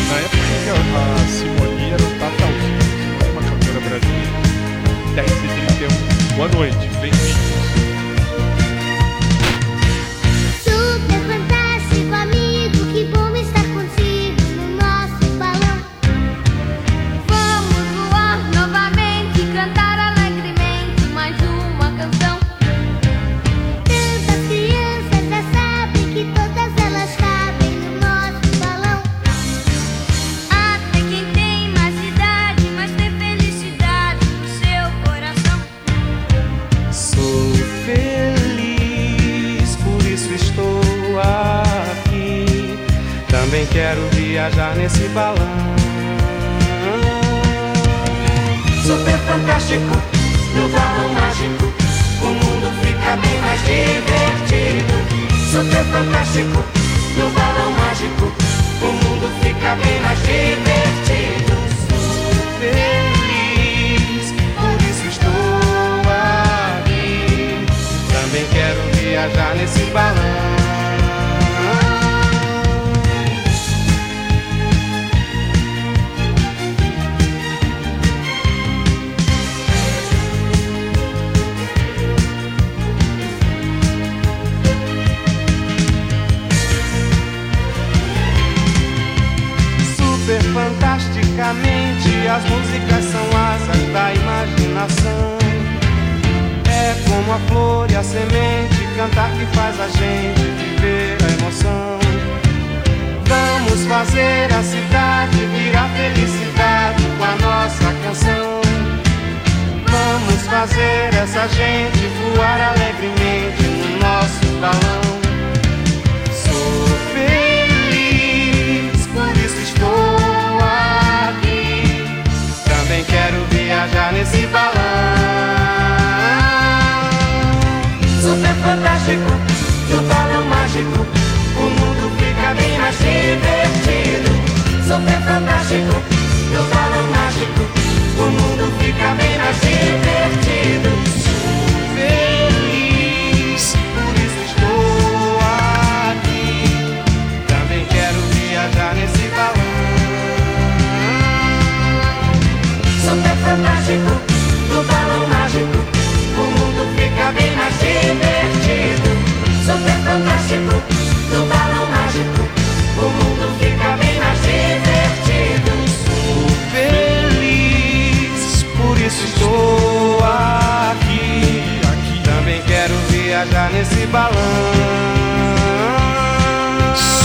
Na 0.08 0.16
época 0.18 0.42
que 0.64 0.70
a 0.70 1.28
Simone 1.28 1.90
era 1.92 2.02
o 2.02 2.10
Tatalzinho, 2.18 2.82
uma 3.30 3.40
cantora 3.40 3.80
brasileira. 3.88 4.34
10 5.14 5.30
e 5.30 5.48
31. 5.78 6.36
Boa 6.36 6.48
noite, 6.48 6.88
bem-vindos. 7.00 7.63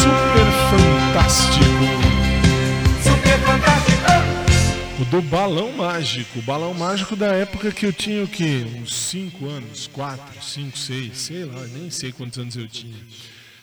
Super 0.02 0.50
fantástico. 0.70 1.86
Super 3.04 3.40
fantástico. 3.40 5.02
O 5.02 5.06
do 5.06 5.22
balão 5.22 5.72
mágico. 5.72 6.40
O 6.40 6.42
balão 6.42 6.74
mágico 6.74 7.16
da 7.16 7.28
época 7.34 7.72
que 7.72 7.86
eu 7.86 7.94
tinha 7.94 8.24
o 8.24 8.28
quê? 8.28 8.66
Uns 8.82 8.94
5 8.94 9.46
anos, 9.48 9.88
4, 9.88 10.44
5, 10.44 10.78
6, 10.78 11.18
sei 11.18 11.46
lá, 11.46 11.62
nem 11.68 11.90
sei 11.90 12.12
quantos 12.12 12.38
anos 12.40 12.56
eu 12.56 12.68
tinha. 12.68 12.98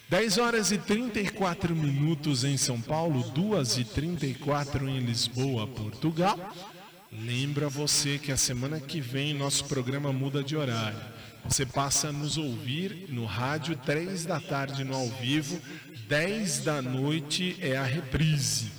10 0.09 0.39
horas 0.39 0.71
e 0.71 0.79
34 0.79 1.75
minutos 1.75 2.45
em 2.45 2.57
São 2.57 2.81
Paulo, 2.81 3.25
2 3.31 3.79
e 3.79 3.85
34 3.85 4.89
em 4.89 5.01
Lisboa, 5.01 5.67
Portugal. 5.67 6.39
Lembra 7.11 7.69
você 7.69 8.17
que 8.17 8.31
a 8.31 8.37
semana 8.37 8.79
que 8.79 9.01
vem 9.01 9.35
nosso 9.35 9.65
programa 9.65 10.13
muda 10.13 10.45
de 10.45 10.57
horário. 10.57 11.16
Você 11.49 11.65
passa 11.65 12.09
a 12.09 12.13
nos 12.13 12.37
ouvir 12.37 13.07
no 13.09 13.25
rádio 13.25 13.77
3 13.77 14.25
da 14.27 14.41
tarde 14.41 14.85
no 14.85 14.95
ao 14.95 15.09
vivo, 15.09 15.59
10 16.09 16.61
da 16.61 16.83
noite 16.83 17.57
é 17.61 17.77
a 17.77 17.85
reprise. 17.85 18.71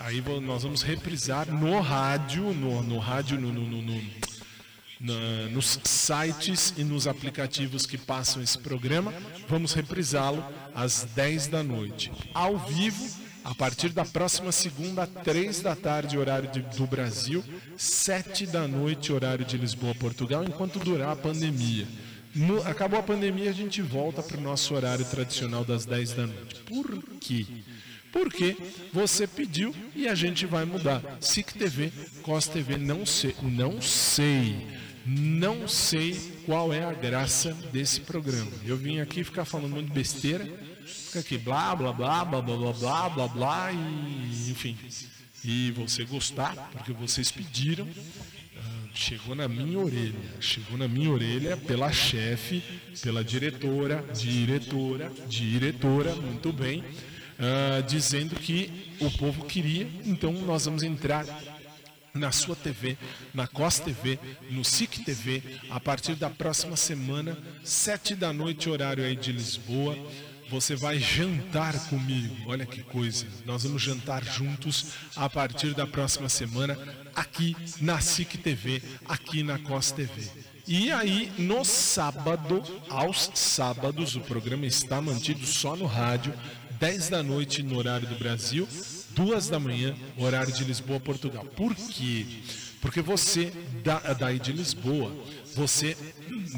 Aí 0.00 0.22
nós 0.42 0.62
vamos 0.62 0.82
reprisar 0.82 1.48
no 1.50 1.80
rádio, 1.80 2.52
no, 2.54 2.82
no 2.82 2.98
rádio, 2.98 3.40
no, 3.40 3.52
no- 3.52 3.82
no- 3.82 5.48
nos 5.52 5.78
sites 5.84 6.74
e 6.76 6.82
nos 6.84 7.06
aplicativos 7.06 7.86
que 7.86 7.96
passam 7.96 8.42
esse 8.42 8.58
programa. 8.58 9.12
Vamos 9.48 9.72
reprisá-lo 9.72 10.44
às 10.74 11.04
10 11.14 11.46
da 11.46 11.62
noite. 11.62 12.10
Ao 12.34 12.58
vivo, 12.58 13.08
a 13.44 13.54
partir 13.54 13.90
da 13.90 14.04
próxima 14.04 14.50
segunda, 14.52 15.06
3 15.06 15.60
da 15.60 15.74
tarde, 15.76 16.18
horário 16.18 16.50
de- 16.50 16.62
do 16.76 16.86
Brasil, 16.86 17.44
7 17.76 18.44
da 18.46 18.66
noite, 18.68 19.12
horário 19.12 19.44
de 19.44 19.56
Lisboa, 19.56 19.94
Portugal, 19.94 20.44
enquanto 20.44 20.78
durar 20.80 21.10
a 21.10 21.16
pandemia. 21.16 21.86
No- 22.34 22.62
acabou 22.66 22.98
a 22.98 23.02
pandemia, 23.02 23.50
a 23.50 23.54
gente 23.54 23.80
volta 23.82 24.22
para 24.22 24.36
o 24.36 24.40
nosso 24.40 24.74
horário 24.74 25.04
tradicional 25.04 25.64
das 25.64 25.84
10 25.84 26.12
da 26.12 26.26
noite. 26.26 26.56
Por 26.66 27.02
quê? 27.20 27.46
Porque 28.12 28.56
você 28.92 29.26
pediu 29.26 29.74
e 29.94 30.08
a 30.08 30.14
gente 30.14 30.46
vai 30.46 30.64
mudar. 30.64 31.02
SIC 31.20 31.52
TV, 31.54 31.92
COS 32.22 32.46
TV, 32.48 32.76
não 32.76 33.04
sei, 33.04 33.34
não 33.42 33.80
sei, 33.82 34.66
não 35.04 35.68
sei 35.68 36.18
qual 36.46 36.72
é 36.72 36.84
a 36.84 36.92
graça 36.92 37.52
desse 37.72 38.00
programa. 38.00 38.50
Eu 38.64 38.76
vim 38.76 39.00
aqui 39.00 39.22
ficar 39.24 39.44
falando 39.44 39.72
muito 39.72 39.92
besteira, 39.92 40.46
fica 40.86 41.20
aqui 41.20 41.36
blá 41.38 41.74
blá 41.76 41.92
blá 41.92 42.24
blá 42.24 42.40
blá 42.42 42.56
blá 42.56 42.72
blá 42.72 43.08
blá 43.10 43.28
blá 43.28 43.72
e 43.72 44.50
enfim. 44.50 44.76
E 45.44 45.70
você 45.72 46.04
gostar, 46.04 46.54
porque 46.72 46.92
vocês 46.92 47.30
pediram, 47.30 47.86
chegou 48.98 49.32
na 49.32 49.46
minha 49.46 49.78
orelha, 49.78 50.18
chegou 50.40 50.76
na 50.76 50.88
minha 50.88 51.08
orelha 51.08 51.56
pela 51.56 51.92
chefe, 51.92 52.60
pela 53.00 53.22
diretora, 53.22 54.04
diretora, 54.12 55.12
diretora, 55.28 56.14
muito 56.16 56.52
bem, 56.52 56.84
ah, 57.38 57.80
dizendo 57.80 58.34
que 58.34 58.96
o 59.00 59.08
povo 59.12 59.44
queria, 59.44 59.88
então 60.04 60.32
nós 60.32 60.64
vamos 60.64 60.82
entrar 60.82 61.24
na 62.12 62.32
sua 62.32 62.56
TV, 62.56 62.98
na 63.32 63.46
COS 63.46 63.78
TV, 63.78 64.18
no 64.50 64.64
SIC 64.64 65.04
TV, 65.04 65.44
a 65.70 65.78
partir 65.78 66.16
da 66.16 66.28
próxima 66.28 66.74
semana, 66.74 67.38
sete 67.62 68.16
da 68.16 68.32
noite, 68.32 68.68
horário 68.68 69.04
aí 69.04 69.14
de 69.14 69.30
Lisboa. 69.30 69.96
Você 70.50 70.74
vai 70.74 70.98
jantar 70.98 71.74
comigo, 71.88 72.34
olha 72.46 72.64
que 72.64 72.82
coisa. 72.82 73.26
Nós 73.44 73.64
vamos 73.64 73.82
jantar 73.82 74.24
juntos 74.24 74.92
a 75.14 75.28
partir 75.28 75.74
da 75.74 75.86
próxima 75.86 76.28
semana, 76.28 76.76
aqui 77.18 77.56
na 77.80 78.00
SIC 78.00 78.38
TV, 78.38 78.82
aqui 79.06 79.42
na 79.42 79.58
COS 79.58 79.92
TV. 79.92 80.22
E 80.66 80.92
aí, 80.92 81.32
no 81.38 81.64
sábado, 81.64 82.62
aos 82.88 83.30
sábados, 83.34 84.16
o 84.16 84.20
programa 84.20 84.66
está 84.66 85.00
mantido 85.00 85.46
só 85.46 85.74
no 85.74 85.86
rádio, 85.86 86.32
10 86.78 87.08
da 87.08 87.22
noite 87.22 87.62
no 87.62 87.76
horário 87.76 88.06
do 88.06 88.14
Brasil, 88.16 88.68
duas 89.10 89.48
da 89.48 89.58
manhã, 89.58 89.96
horário 90.16 90.52
de 90.52 90.64
Lisboa, 90.64 91.00
Portugal. 91.00 91.44
Por 91.44 91.74
quê? 91.74 92.26
Porque 92.80 93.00
você, 93.00 93.52
da, 93.82 93.98
daí 94.12 94.38
de 94.38 94.52
Lisboa, 94.52 95.12
você 95.56 95.96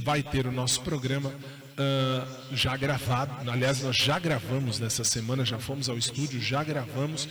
vai 0.02 0.22
ter 0.22 0.46
o 0.46 0.52
nosso 0.52 0.82
programa 0.82 1.32
ah, 1.80 2.26
já 2.52 2.76
gravado. 2.76 3.50
Aliás, 3.50 3.80
nós 3.80 3.96
já 3.96 4.18
gravamos 4.18 4.78
nessa 4.78 5.02
semana, 5.02 5.46
já 5.46 5.58
fomos 5.58 5.88
ao 5.88 5.96
estúdio, 5.96 6.38
já 6.40 6.62
gravamos. 6.62 7.26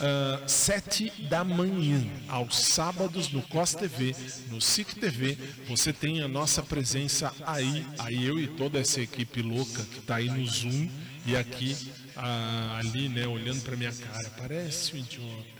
Ah, 0.00 0.42
sete 0.46 1.10
da 1.28 1.42
manhã, 1.44 2.04
aos 2.28 2.56
sábados 2.56 3.30
no 3.30 3.42
COS 3.42 3.74
TV, 3.74 4.14
no 4.50 4.60
SIC 4.60 4.94
TV, 4.94 5.36
você 5.66 5.92
tem 5.92 6.22
a 6.22 6.28
nossa 6.28 6.62
presença 6.62 7.32
aí, 7.46 7.86
aí 7.98 8.24
eu 8.24 8.38
e 8.38 8.46
toda 8.46 8.78
essa 8.78 9.00
equipe 9.00 9.42
louca 9.42 9.82
que 9.84 9.98
está 9.98 10.16
aí 10.16 10.28
no 10.28 10.46
Zoom 10.46 10.88
e 11.26 11.36
aqui 11.36 11.76
ah, 12.16 12.78
ali, 12.78 13.08
né, 13.08 13.26
olhando 13.26 13.62
para 13.62 13.76
minha 13.76 13.92
cara, 13.92 14.30
parece 14.38 14.94
um 14.94 14.98
idiota. 14.98 15.58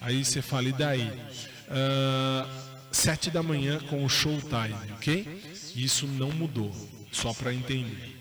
Aí 0.00 0.24
você 0.24 0.42
fala, 0.42 0.68
e 0.68 0.72
daí? 0.72 1.12
Ah, 1.68 2.48
sete 2.90 3.30
da 3.30 3.42
manhã 3.42 3.78
com 3.80 4.04
o 4.04 4.08
showtime, 4.08 4.74
ok? 4.94 5.42
Isso 5.74 6.06
não 6.06 6.30
mudou, 6.30 6.74
só 7.12 7.34
para 7.34 7.52
entender. 7.52 8.15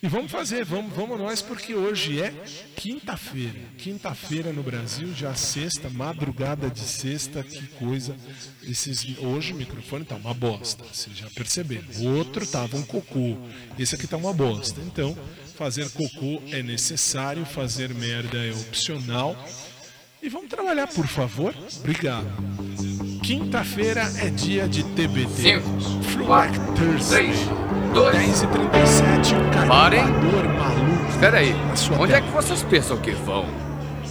E 0.00 0.06
vamos 0.06 0.30
fazer, 0.30 0.64
vamos, 0.64 0.92
vamos 0.94 1.18
nós, 1.18 1.42
porque 1.42 1.74
hoje 1.74 2.22
é 2.22 2.32
quinta-feira. 2.76 3.58
Quinta-feira 3.76 4.52
no 4.52 4.62
Brasil, 4.62 5.12
já 5.12 5.34
sexta, 5.34 5.90
madrugada 5.90 6.70
de 6.70 6.80
sexta, 6.80 7.42
que 7.42 7.66
coisa. 7.78 8.14
Esses, 8.62 9.18
hoje 9.18 9.52
o 9.52 9.56
microfone 9.56 10.04
tá 10.04 10.14
uma 10.14 10.32
bosta, 10.32 10.84
vocês 10.84 11.16
já 11.16 11.28
perceberam. 11.30 11.84
O 11.98 12.16
outro 12.16 12.46
tava 12.46 12.76
um 12.76 12.82
cocô, 12.82 13.36
esse 13.76 13.96
aqui 13.96 14.06
tá 14.06 14.16
uma 14.16 14.32
bosta. 14.32 14.80
Então, 14.82 15.18
fazer 15.56 15.90
cocô 15.90 16.40
é 16.52 16.62
necessário, 16.62 17.44
fazer 17.44 17.92
merda 17.92 18.38
é 18.38 18.52
opcional. 18.52 19.36
E 20.22 20.28
vamos 20.28 20.48
trabalhar, 20.48 20.86
por 20.86 21.08
favor. 21.08 21.54
Obrigado. 21.78 22.26
Quinta-feira 23.24 24.02
é 24.18 24.30
dia 24.30 24.68
de 24.68 24.84
TBT. 24.84 25.60
Cinco, 25.60 26.74
Thursday. 26.76 27.67
Dois, 27.92 28.16
10 28.16 28.42
e 28.42 28.46
37 28.46 29.34
o 29.34 29.66
Parem. 29.66 30.04
maluco. 30.04 31.10
Espera 31.10 31.38
aí, 31.38 31.56
onde 31.98 32.12
é 32.12 32.20
que 32.20 32.30
vocês 32.30 32.62
pensam 32.62 32.96
que 32.96 33.10
vão? 33.12 33.46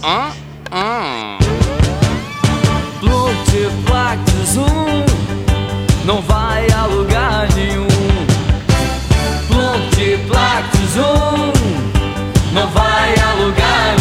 Hã? 0.02 0.30
Hã? 0.72 1.38
Multiplax 3.02 4.56
um 4.56 6.04
não 6.04 6.20
vai 6.22 6.66
a 6.70 6.86
lugar 6.86 7.48
nenhum. 7.54 7.86
Multiplax 9.50 10.96
um 10.96 11.52
não 12.52 12.66
vai 12.68 13.14
a 13.14 13.34
lugar 13.44 13.86
nenhum. 13.90 13.97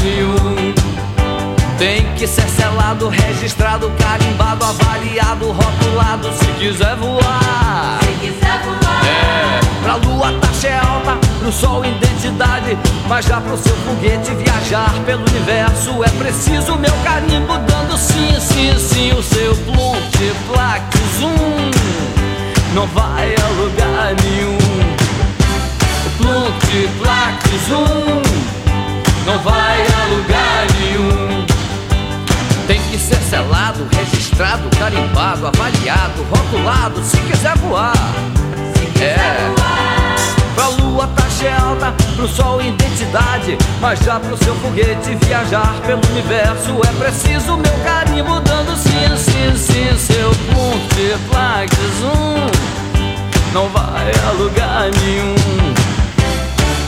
Tem 2.17 2.27
que 2.27 2.33
ser 2.33 2.49
selado, 2.49 3.09
registrado, 3.09 3.91
carimbado, 3.91 4.65
avaliado, 4.65 5.51
rotulado 5.51 6.33
se 6.33 6.47
quiser 6.53 6.95
voar. 6.95 7.99
Se 8.01 8.11
quiser 8.25 8.59
voar. 8.63 9.05
É, 9.05 9.59
pra 9.83 9.95
lua 9.97 10.31
taxa 10.41 10.67
é 10.67 10.79
alta, 10.79 11.15
pro 11.37 11.51
sol 11.51 11.85
identidade. 11.85 12.75
Mas 13.07 13.23
já 13.23 13.39
pro 13.39 13.55
seu 13.55 13.75
foguete 13.75 14.31
viajar 14.33 14.91
pelo 15.05 15.21
universo 15.29 16.03
é 16.03 16.09
preciso 16.17 16.75
meu 16.77 16.91
carimbo 17.03 17.55
dando 17.59 17.95
sim, 17.95 18.35
sim, 18.39 18.75
sim. 18.79 19.11
O 19.11 19.21
seu 19.21 19.55
Plumtiplax 19.55 20.97
Zoom 21.19 21.69
não 22.73 22.87
vai 22.87 23.35
a 23.35 23.47
lugar 23.61 24.15
nenhum. 24.23 24.57
O 26.03 26.09
Plumtiplax 26.17 27.43
Zoom 27.69 28.23
não 29.23 29.37
vai 29.43 29.81
a 29.83 30.15
lugar 30.15 30.65
nenhum. 30.79 31.36
Ser 33.07 33.21
selado, 33.21 33.87
registrado, 33.95 34.69
carimbado, 34.77 35.47
avaliado, 35.47 36.23
rotulado, 36.29 37.01
se 37.01 37.15
quiser 37.21 37.57
voar. 37.59 37.93
é. 38.99 39.15
Pra 40.53 40.67
lua 40.67 41.07
taxa 41.15 41.45
é 41.45 41.53
alta, 41.53 41.93
pro 42.17 42.27
sol 42.27 42.61
identidade. 42.61 43.57
Mas 43.79 43.99
já 43.99 44.19
pro 44.19 44.35
seu 44.43 44.53
foguete 44.55 45.15
viajar 45.25 45.73
pelo 45.85 46.01
universo 46.09 46.81
é 46.85 46.91
preciso 47.01 47.55
meu 47.55 47.73
carimbo 47.85 48.41
dando 48.41 48.75
sim, 48.75 49.15
sim, 49.15 49.55
sim. 49.55 49.97
Seu 49.97 50.29
multiplax 50.53 51.73
zoom 52.01 52.49
não 53.53 53.69
vai 53.69 54.11
a 54.27 54.31
lugar 54.31 54.89
nenhum. 54.99 55.35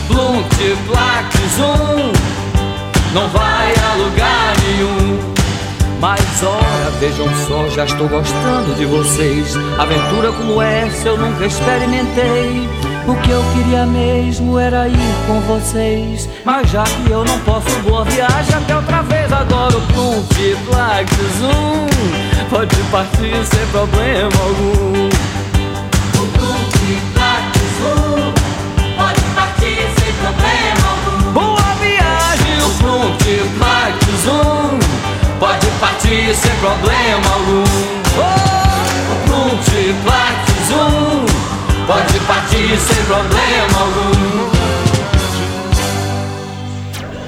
Multiplax 0.09 1.35
zoom 1.55 2.11
não 3.13 3.29
vai 3.29 3.73
a 3.73 3.95
lugar 3.95 4.53
nenhum. 4.67 4.98
Mas 5.99 6.21
ora, 6.43 6.89
vejam 6.99 7.27
só, 7.45 7.67
já 7.67 7.83
estou 7.83 8.07
gostando 8.07 8.73
de 8.75 8.85
vocês. 8.85 9.53
Aventura 9.77 10.31
como 10.31 10.61
essa 10.61 11.09
eu 11.09 11.17
nunca 11.17 11.45
experimentei. 11.45 12.69
O 13.05 13.15
que 13.15 13.31
eu 13.31 13.43
queria 13.53 13.85
mesmo 13.85 14.57
era 14.57 14.87
ir 14.87 15.15
com 15.27 15.41
vocês. 15.41 16.29
Mas 16.45 16.69
já 16.69 16.83
que 16.83 17.11
eu 17.11 17.25
não 17.25 17.37
posso, 17.39 17.69
boa 17.81 18.05
viagem 18.05 18.55
até 18.55 18.75
outra 18.77 19.01
vez. 19.01 19.29
Agora 19.31 19.75
o 19.75 19.81
Multiplax 19.93 21.11
Zoom 21.37 21.87
pode 22.49 22.75
partir 22.91 23.45
sem 23.45 23.67
problema 23.67 24.31
algum. 24.41 25.09
O 26.15 26.25
Multiplax 26.39 27.57
Zoom 27.77 28.33
pode 28.95 29.21
partir 29.35 29.85
sem 29.99 30.13
problema 30.13 30.87
algum. 30.91 31.31
Boa 31.33 31.73
viagem, 31.81 32.57
o 32.63 32.83
Multiplax 32.83 34.05
Zoom 34.23 34.88
pode 35.39 35.67
partir 35.79 36.35
sem 36.35 36.55
problema 36.57 37.33
algum. 37.33 37.63
Oh, 38.19 39.27
Multiplax 39.27 40.51
Zoom 40.67 41.25
pode 41.87 42.19
partir 42.27 42.77
sem 42.77 43.05
problema 43.05 43.79
algum. 43.79 44.49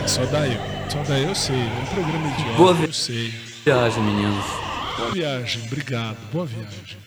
Só 0.08 0.26
daí, 0.26 0.60
só 0.90 1.02
daí 1.08 1.24
eu 1.24 1.36
sei. 1.36 1.56
É 1.56 1.82
um 1.82 1.86
programa 1.86 2.28
idiota, 2.28 2.58
Boa 2.58 2.76
eu 2.82 2.94
sei. 2.94 3.34
viagem, 3.66 4.04
meninos. 4.04 4.46
Boa 4.98 5.12
viagem, 5.12 5.64
obrigado. 5.66 6.18
Boa 6.32 6.46
viagem. 6.46 6.98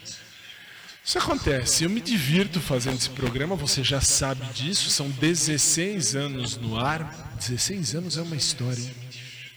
Isso 1.04 1.18
acontece, 1.18 1.84
eu 1.84 1.90
me 1.90 2.00
divirto 2.00 2.60
fazendo 2.62 2.96
esse 2.96 3.10
programa, 3.10 3.54
você 3.54 3.84
já 3.84 4.00
sabe 4.00 4.42
disso, 4.54 4.88
são 4.88 5.10
16 5.10 6.16
anos 6.16 6.56
no 6.56 6.80
ar. 6.80 7.34
16 7.38 7.94
anos 7.94 8.16
é 8.16 8.22
uma 8.22 8.36
história, 8.36 8.80
hein? 8.80 9.03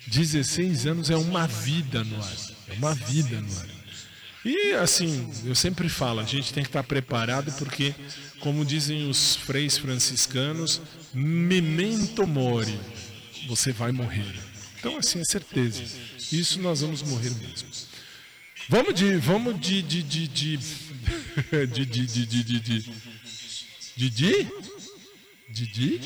16 0.07 0.87
anos 0.87 1.09
é 1.09 1.15
uma 1.15 1.47
vida 1.47 2.03
no 2.03 2.21
ar. 2.21 2.37
É 2.69 2.73
uma 2.73 2.93
vida 2.93 3.39
no 3.39 3.59
ar. 3.59 3.67
E 4.45 4.73
assim, 4.73 5.29
eu 5.45 5.53
sempre 5.53 5.89
falo, 5.89 6.21
a 6.21 6.23
gente 6.23 6.53
tem 6.53 6.63
que 6.63 6.69
estar 6.69 6.83
preparado 6.83 7.51
porque, 7.53 7.93
como 8.39 8.63
dizem 8.63 9.09
os 9.09 9.35
freis 9.35 9.77
franciscanos, 9.77 10.81
memento 11.13 12.25
mori, 12.25 12.79
você 13.47 13.71
vai 13.71 13.91
morrer. 13.91 14.33
Então, 14.79 14.97
assim, 14.97 15.19
é 15.19 15.25
certeza. 15.25 15.83
Isso 16.31 16.61
nós 16.61 16.81
vamos 16.81 17.01
morrer 17.03 17.31
mesmo. 17.31 17.67
Vamos 18.69 18.93
de. 18.93 19.15
Vamos 19.17 19.59
de. 19.59 19.81
de. 19.81 20.03
de. 20.03 20.27
de. 20.27 20.57
de. 21.67 21.85
de. 21.85 22.07
de. 22.07 22.25
de. 22.25 22.43
de. 22.43 22.59
de. 22.59 22.91
Didi? 23.97 24.47
Didi? 25.49 25.99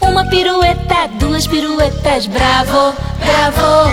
Uma 0.00 0.24
pirueta, 0.26 1.08
duas 1.18 1.48
piruetas, 1.48 2.26
bravo, 2.28 2.94
bravo. 3.18 3.90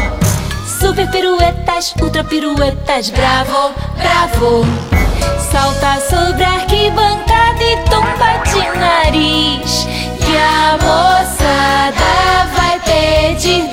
Super 0.79 1.09
piruetas, 1.09 1.95
ultra 1.99 2.23
piruetas, 2.23 3.09
bravo, 3.09 3.73
bravo. 3.97 4.63
Salta 5.51 5.99
sobre 6.01 6.43
a 6.43 6.51
arquibancada 6.57 7.63
e 7.63 7.77
tomba 7.89 8.43
de 8.43 8.77
nariz. 8.77 9.87
Que 10.23 10.37
a 10.37 10.77
moçada 10.77 12.51
vai 12.55 12.79
pedir 12.81 13.67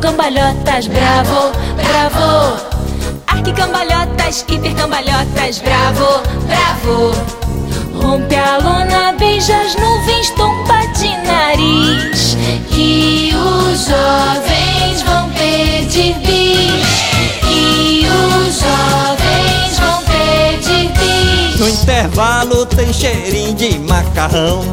cambalhotas, 0.00 0.86
bravo, 0.88 1.52
bravo. 1.76 2.56
Arquicambalhotas, 3.26 4.44
hipercambalhotas, 4.48 5.58
bravo, 5.58 6.22
bravo. 6.46 7.12
Rompe 8.02 8.34
a 8.34 8.58
lona, 8.58 9.12
beija 9.18 9.56
as 9.60 9.76
nuvens, 9.76 10.30
tomba 10.30 10.86
de 10.98 11.10
nariz. 11.26 12.36
Que 12.70 13.32
os 13.34 13.86
jovens 13.86 15.02
vão 15.02 15.28
pedir 15.30 16.14
bis. 16.20 17.40
Que 17.40 18.06
os 18.08 18.54
jovens 18.58 19.78
vão 19.78 20.02
pedir 20.04 20.90
bis. 20.92 21.60
No 21.60 21.68
intervalo 21.68 22.66
tem 22.66 22.92
cheirinho 22.92 23.54
de 23.54 23.78
macarrão. 23.80 24.64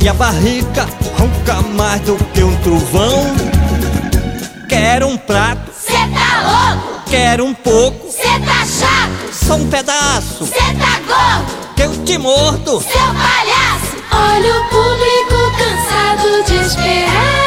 E 0.00 0.08
a 0.08 0.14
barriga 0.14 0.88
ronca 1.18 1.60
mais 1.76 2.00
do 2.02 2.16
que 2.32 2.42
um 2.42 2.56
trovão. 2.56 3.55
Quero 4.68 5.06
um 5.06 5.16
prato, 5.16 5.70
Cê 5.72 5.92
tá 5.92 6.74
louco? 6.74 7.02
quero 7.08 7.44
um 7.44 7.54
pouco, 7.54 8.10
Cê 8.10 8.22
tá 8.40 8.64
chato? 8.66 9.32
só 9.32 9.54
um 9.54 9.68
pedaço. 9.68 10.44
Cê 10.46 10.54
tá 10.54 11.00
gordo? 11.06 11.74
Que 11.76 11.82
eu 11.82 12.04
te 12.04 12.18
mordo. 12.18 12.80
Seu 12.82 12.98
palhaço! 12.98 13.96
Olha 14.10 14.60
o 14.60 14.64
público 14.68 15.52
cansado 15.58 16.44
de 16.46 16.54
esperar. 16.66 17.46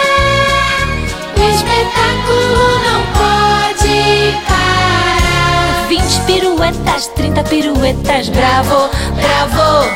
O 1.36 1.42
espetáculo 1.56 2.80
não 2.86 3.02
pode 3.14 4.38
parar. 4.48 5.88
20 5.90 6.22
piruetas, 6.26 7.08
30 7.16 7.44
piruetas, 7.44 8.30
bravo, 8.30 8.90
bravo. 9.16 9.90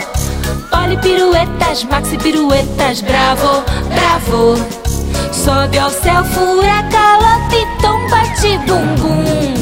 Poli 0.70 0.98
piruetas, 0.98 1.84
maxi 1.86 2.18
piruetas, 2.18 3.02
bravo, 3.02 3.64
bravo. 3.94 4.83
Sobe 5.34 5.78
ao 5.78 5.90
céu, 5.90 6.24
fura 6.26 6.82
galope, 6.92 7.68
tomba 7.82 8.22
de 8.40 8.58
bumbum. 8.60 9.54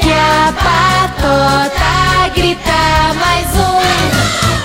Que 0.00 0.10
a 0.10 0.52
patota 0.52 2.30
grita 2.34 3.14
mais 3.20 3.46
um. 3.54 3.80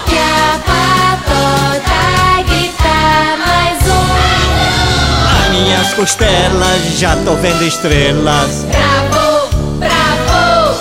Que 0.07 0.17
a 0.17 0.59
patota 0.65 2.43
grita 2.47 3.37
mais 3.45 3.79
um. 3.87 5.43
As 5.43 5.49
minhas 5.51 5.93
costelas 5.93 6.81
já 6.97 7.15
tô 7.17 7.35
vendo 7.35 7.63
estrelas. 7.63 8.65
Bravo, 8.71 9.49
bravo, 9.77 10.79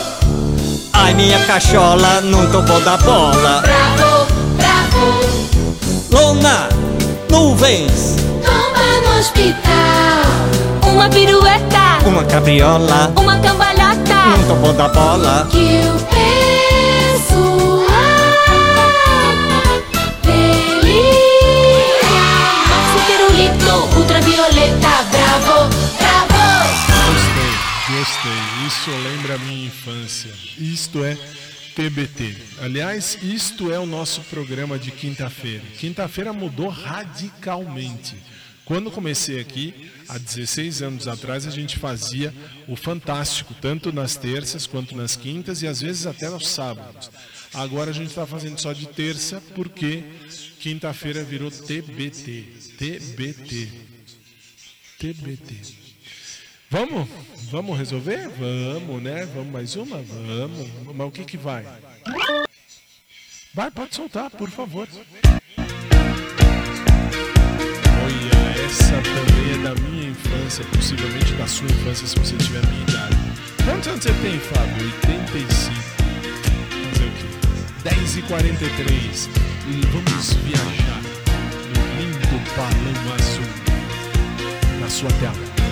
Ai, 0.92 1.14
minha 1.14 1.38
cachola 1.46 2.20
não 2.22 2.46
topou 2.50 2.80
da 2.80 2.96
bola. 2.98 3.60
bravo, 3.62 4.26
bravo. 4.56 5.24
Lona, 6.12 6.68
nuvens, 7.28 8.14
Tomba 8.44 9.10
no 9.10 9.18
hospital. 9.18 9.63
Uma 11.04 11.12
pirueta, 11.12 12.00
uma 12.06 12.24
cabriola. 12.24 13.12
uma 13.20 13.38
cambalhota. 13.38 14.24
Não 14.38 14.48
topou 14.48 14.72
da 14.72 14.88
bola. 14.88 15.46
Que 15.50 15.82
o 15.86 15.98
pessoal 16.08 17.84
delícia. 20.22 21.28
Maxi 22.70 23.00
pirulito, 23.06 23.74
ultravioleta, 23.98 24.94
bravo, 25.10 25.68
bravo. 25.98 26.40
Gostei, 27.12 27.52
gostei. 27.98 28.40
Isso 28.66 28.90
lembra 29.06 29.34
a 29.34 29.38
minha 29.40 29.66
infância. 29.66 30.32
Isto 30.56 31.04
é 31.04 31.18
TBT. 31.76 32.34
Aliás, 32.62 33.18
isto 33.22 33.70
é 33.70 33.78
o 33.78 33.84
nosso 33.84 34.22
programa 34.22 34.78
de 34.78 34.90
quinta-feira. 34.90 35.64
Quinta-feira 35.78 36.32
mudou 36.32 36.70
radicalmente. 36.70 38.16
Quando 38.64 38.90
comecei 38.90 39.40
aqui, 39.40 39.90
há 40.08 40.16
16 40.16 40.82
anos 40.82 41.06
atrás, 41.06 41.46
a 41.46 41.50
gente 41.50 41.78
fazia 41.78 42.32
o 42.66 42.74
Fantástico, 42.74 43.54
tanto 43.60 43.92
nas 43.92 44.16
terças 44.16 44.66
quanto 44.66 44.96
nas 44.96 45.16
quintas 45.16 45.60
e 45.62 45.66
às 45.66 45.82
vezes 45.82 46.06
até 46.06 46.30
nos 46.30 46.48
sábados. 46.48 47.10
Agora 47.52 47.90
a 47.90 47.94
gente 47.94 48.08
está 48.08 48.26
fazendo 48.26 48.58
só 48.58 48.72
de 48.72 48.86
terça 48.86 49.42
porque 49.54 50.02
quinta-feira 50.60 51.22
virou 51.22 51.50
TBT. 51.50 52.44
TBT. 52.78 53.68
TBT. 54.98 55.74
Vamos? 56.70 57.08
Vamos 57.50 57.78
resolver? 57.78 58.28
Vamos, 58.30 59.02
né? 59.02 59.26
Vamos 59.26 59.52
mais 59.52 59.76
uma? 59.76 59.98
Vamos. 59.98 60.68
Mas 60.94 61.06
o 61.06 61.10
que 61.10 61.24
que 61.24 61.36
vai? 61.36 61.64
Vai, 63.52 63.70
pode 63.70 63.94
soltar, 63.94 64.30
por 64.30 64.50
favor. 64.50 64.88
Essa 68.64 68.94
também 69.02 69.52
é 69.52 69.58
da 69.58 69.74
minha 69.82 70.08
infância, 70.08 70.64
possivelmente 70.74 71.34
da 71.34 71.46
sua 71.46 71.66
infância, 71.66 72.06
se 72.06 72.18
você 72.18 72.34
tiver 72.36 72.64
a 72.64 72.70
minha 72.70 72.82
idade. 72.82 73.16
Quantos 73.62 73.88
anos 73.88 74.02
você 74.02 74.12
tem, 74.22 74.38
Fábio? 74.38 74.86
85. 75.02 75.74
Fazer 76.92 77.04
o 77.04 77.12
quê? 77.12 77.26
10 77.84 78.16
e 78.16 78.22
43. 78.22 79.30
E 79.68 79.86
vamos 79.92 80.32
viajar 80.44 81.02
no 81.74 82.00
lindo 82.00 82.40
balão 82.56 83.14
azul 83.14 84.80
na 84.80 84.88
sua 84.88 85.10
tela. 85.20 85.63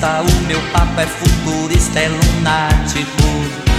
Cientista, 0.00 0.22
o 0.22 0.46
meu 0.46 0.60
papo 0.72 1.00
é 1.00 1.06
futurista, 1.06 2.00
é 2.00 2.08
lunático. 2.08 3.69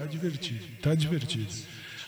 Tá 0.00 0.06
divertido, 0.06 0.64
tá 0.80 0.94
divertido. 0.94 1.52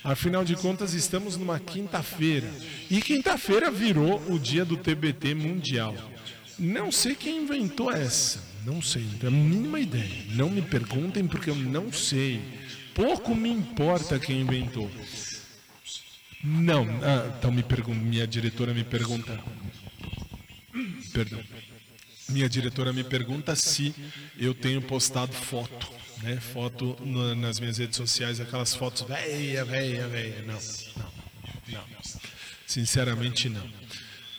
Afinal 0.03 0.45
de 0.45 0.57
contas, 0.57 0.95
estamos 0.95 1.36
numa 1.36 1.61
quinta-feira. 1.61 2.51
E 2.90 3.03
quinta-feira 3.03 3.70
virou 3.70 4.20
o 4.32 4.38
dia 4.38 4.64
do 4.64 4.76
TBT 4.78 5.34
mundial. 5.34 5.95
Não 6.59 6.90
sei 6.90 7.14
quem 7.14 7.43
inventou 7.43 7.90
essa. 7.93 8.43
Não 8.64 8.80
sei, 8.80 9.03
não 9.03 9.18
tenho 9.18 9.32
a 9.32 9.36
mínima 9.36 9.78
ideia. 9.78 10.24
Não 10.30 10.49
me 10.49 10.62
perguntem 10.62 11.26
porque 11.26 11.51
eu 11.51 11.55
não 11.55 11.93
sei. 11.93 12.40
Pouco 12.95 13.34
me 13.34 13.51
importa 13.51 14.18
quem 14.18 14.40
inventou. 14.40 14.90
Não, 16.43 16.84
ah, 17.03 17.34
então 17.38 17.53
me 17.53 17.62
pergunta, 17.62 18.01
minha 18.01 18.26
diretora 18.26 18.72
me 18.72 18.82
pergunta. 18.82 19.38
Perdão. 21.12 21.40
Minha 22.28 22.49
diretora 22.49 22.93
me 22.93 23.05
pergunta 23.05 23.55
se 23.55 23.95
eu 24.38 24.55
tenho 24.55 24.80
postado 24.80 25.32
foto, 25.32 26.01
né? 26.22 26.38
Foto 26.40 26.96
na, 27.04 27.34
nas 27.34 27.60
minhas 27.60 27.78
redes 27.78 27.96
sociais, 27.96 28.40
aquelas 28.40 28.74
fotos 28.74 29.02
velha, 29.02 29.64
velha, 29.64 30.08
velha. 30.08 30.42
Não, 30.42 30.58
não, 30.96 31.78
não. 31.78 31.84
Sinceramente 32.66 33.48
não. 33.48 33.68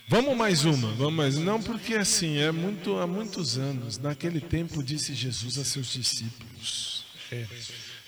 Vamos 0.07 0.35
mais 0.35 0.65
uma, 0.65 0.91
vamos 0.93 1.13
mais. 1.13 1.37
Não, 1.37 1.61
porque 1.61 1.95
assim, 1.95 2.37
é 2.37 2.51
muito 2.51 2.97
há 2.97 3.07
muitos 3.07 3.57
anos. 3.57 3.97
Naquele 3.97 4.41
tempo 4.41 4.83
disse 4.83 5.13
Jesus 5.13 5.57
a 5.57 5.63
seus 5.63 5.87
discípulos. 5.93 7.05
É. 7.31 7.45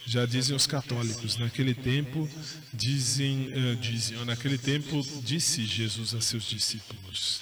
Já 0.05 0.25
dizem 0.25 0.55
os 0.55 0.67
católicos, 0.67 1.37
naquele 1.37 1.73
tempo 1.73 2.29
dizem, 2.71 3.47
uh, 3.47 3.75
dizem, 3.77 4.23
naquele 4.23 4.57
tempo 4.57 5.01
disse 5.23 5.65
Jesus 5.65 6.13
a 6.13 6.21
seus 6.21 6.43
discípulos. 6.43 7.41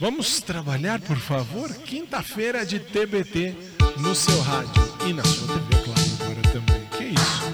Vamos 0.00 0.40
trabalhar, 0.40 1.00
por 1.00 1.18
favor? 1.18 1.68
Quinta-feira 1.84 2.64
de 2.64 2.78
TBT 2.78 3.52
no 3.96 4.14
seu 4.14 4.40
rádio 4.42 4.80
e 5.04 5.12
na 5.12 5.24
sua 5.24 5.48
TV, 5.48 5.74
claro, 5.82 6.00
agora 6.20 6.40
também. 6.52 6.86
Que 6.96 7.06
isso? 7.06 7.52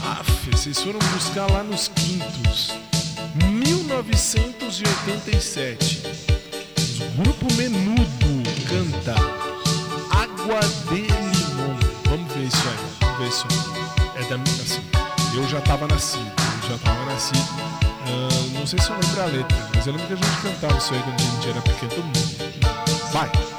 Aff, 0.00 0.50
vocês 0.52 0.80
foram 0.80 1.00
buscar 1.00 1.50
lá 1.50 1.64
nos 1.64 1.88
quintos. 1.88 2.70
1987. 3.44 6.00
O 7.02 7.06
grupo 7.20 7.52
Menudo 7.54 8.44
canta 8.68 9.16
Água 10.16 10.60
de 10.90 11.08
Limão. 11.08 11.76
Vamos 12.04 12.32
ver 12.34 12.44
isso 12.44 12.68
aí. 12.68 12.78
Vamos 13.00 13.18
ver 13.18 13.28
isso 13.30 13.44
aí. 13.50 13.58
É 14.22 14.28
da 14.28 14.38
minha 14.38 14.62
assim. 14.62 14.80
Eu 15.34 15.44
já 15.48 15.58
estava 15.58 15.88
nascido. 15.88 16.30
Eu 16.62 16.68
já 16.68 16.76
estava 16.76 17.04
nascido. 17.04 17.87
Não 18.58 18.66
sei 18.66 18.78
se 18.78 18.90
eu 18.90 18.96
lembro 18.96 19.22
a 19.22 19.26
letra, 19.26 19.58
mas 19.74 19.86
eu 19.86 19.92
lembro 19.92 20.06
que 20.06 20.12
a 20.12 20.16
gente 20.16 20.42
cantava 20.42 20.78
isso 20.78 20.94
aí 20.94 21.02
quando 21.02 21.20
a 21.20 21.24
gente 21.24 21.48
era 21.48 21.60
pequeno. 21.62 22.04
Mundo. 22.04 23.12
Vai. 23.12 23.57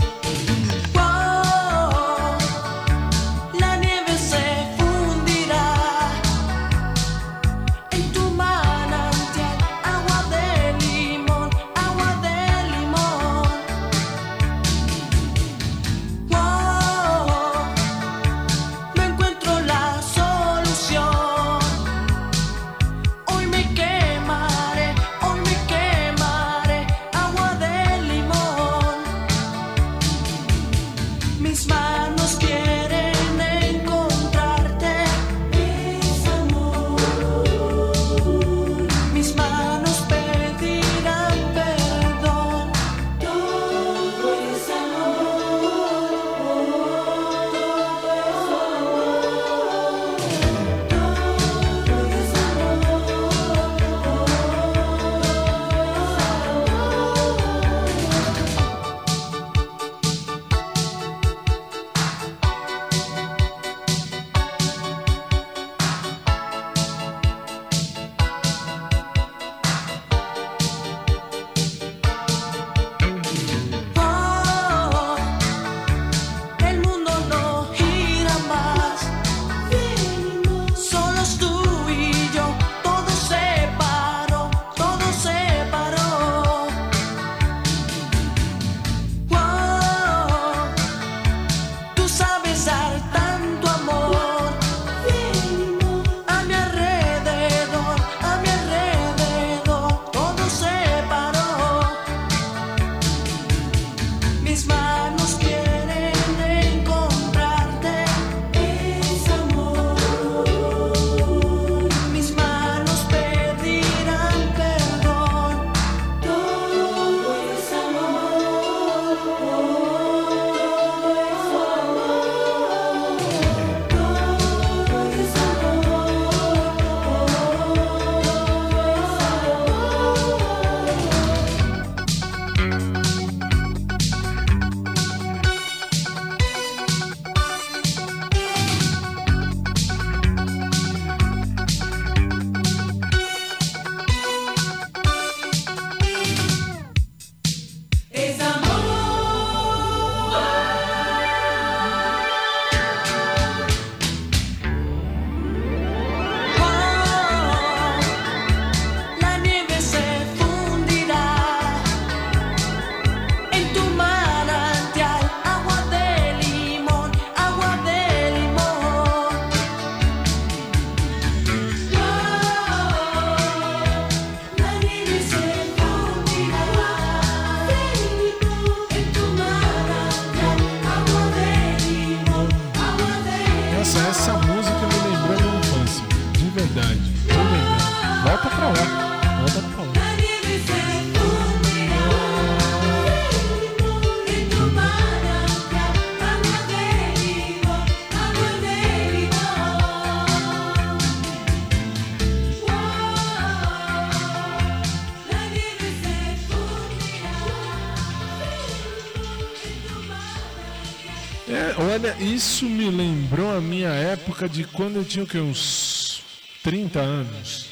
Isso 212.40 212.70
me 212.70 212.90
lembrou 212.90 213.54
a 213.54 213.60
minha 213.60 213.90
época 213.90 214.48
de 214.48 214.64
quando 214.64 214.96
eu 214.96 215.04
tinha 215.04 215.26
o 215.26 215.28
quê? 215.28 215.40
Uns 215.40 216.24
30 216.64 216.98
anos. 216.98 217.68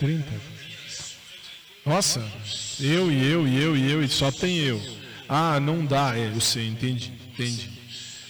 30? 0.00 0.26
Nossa, 1.84 2.20
eu 2.80 3.12
e 3.12 3.30
eu 3.30 3.46
e 3.46 3.62
eu 3.62 3.76
e 3.76 3.88
eu 3.92 4.02
e 4.02 4.08
só 4.08 4.32
tem 4.32 4.58
eu. 4.58 4.82
Ah, 5.28 5.60
não 5.60 5.86
dá, 5.86 6.18
é, 6.18 6.32
eu 6.34 6.40
sei, 6.40 6.66
entendi, 6.66 7.12
entendi. 7.32 7.70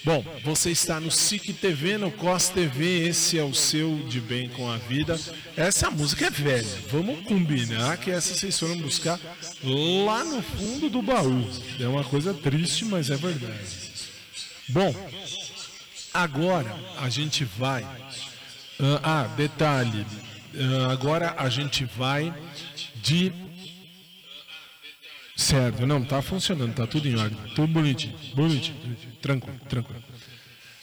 Bom, 0.04 0.22
você 0.44 0.70
está 0.70 1.00
no 1.00 1.10
SIC 1.10 1.54
TV, 1.54 1.96
no 1.96 2.10
COS 2.10 2.50
TV, 2.50 3.08
esse 3.08 3.38
é 3.38 3.42
o 3.42 3.54
seu 3.54 3.96
De 4.10 4.20
Bem 4.20 4.50
com 4.50 4.70
a 4.70 4.76
Vida. 4.76 5.18
Essa 5.56 5.90
música 5.90 6.26
é 6.26 6.30
velha, 6.30 6.68
vamos 6.92 7.24
combinar 7.24 7.96
que 7.96 8.10
essa 8.10 8.34
vocês 8.34 8.58
foram 8.58 8.76
buscar 8.76 9.18
lá 9.64 10.22
no 10.22 10.42
fundo 10.42 10.90
do 10.90 11.00
baú. 11.00 11.48
É 11.80 11.88
uma 11.88 12.04
coisa 12.04 12.34
triste, 12.34 12.84
mas 12.84 13.08
é 13.08 13.16
verdade. 13.16 13.86
Bom, 14.68 14.92
agora 16.22 16.74
a 16.98 17.08
gente 17.08 17.44
vai. 17.44 17.82
ah, 18.80 19.00
ah, 19.02 19.22
detalhe. 19.36 20.04
ah, 20.54 20.92
agora 20.92 21.34
a 21.38 21.48
gente 21.48 21.84
vai 21.84 22.32
de. 23.02 23.32
Certo, 25.36 25.86
não, 25.86 26.02
tá 26.02 26.22
funcionando, 26.22 26.74
tá 26.74 26.86
tudo 26.86 27.06
em 27.08 27.14
ordem. 27.16 27.38
Tudo 27.54 27.66
bonitinho, 27.72 28.16
bonitinho, 28.34 28.96
tranquilo, 29.20 29.58
tranquilo. 29.68 30.02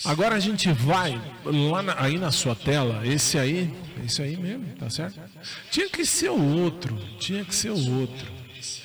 Agora 0.05 0.35
a 0.35 0.39
gente 0.39 0.71
vai 0.71 1.19
lá 1.45 1.81
na- 1.81 1.99
aí 1.99 2.17
na 2.19 2.29
sua 2.29 2.53
tela, 2.55 3.07
esse 3.07 3.39
aí, 3.39 3.73
esse 4.05 4.21
aí 4.21 4.35
mesmo, 4.37 4.65
tá 4.75 4.89
certo? 4.89 5.19
Tinha 5.71 5.89
que 5.89 6.05
ser 6.05 6.29
o 6.29 6.57
outro, 6.61 6.95
tinha 7.19 7.43
que 7.43 7.55
ser 7.55 7.71
o 7.71 7.99
outro. 7.99 8.31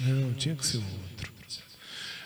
Não, 0.00 0.32
tinha 0.34 0.54
que 0.54 0.64
ser 0.64 0.78
o 0.78 0.80
outro. 0.82 1.32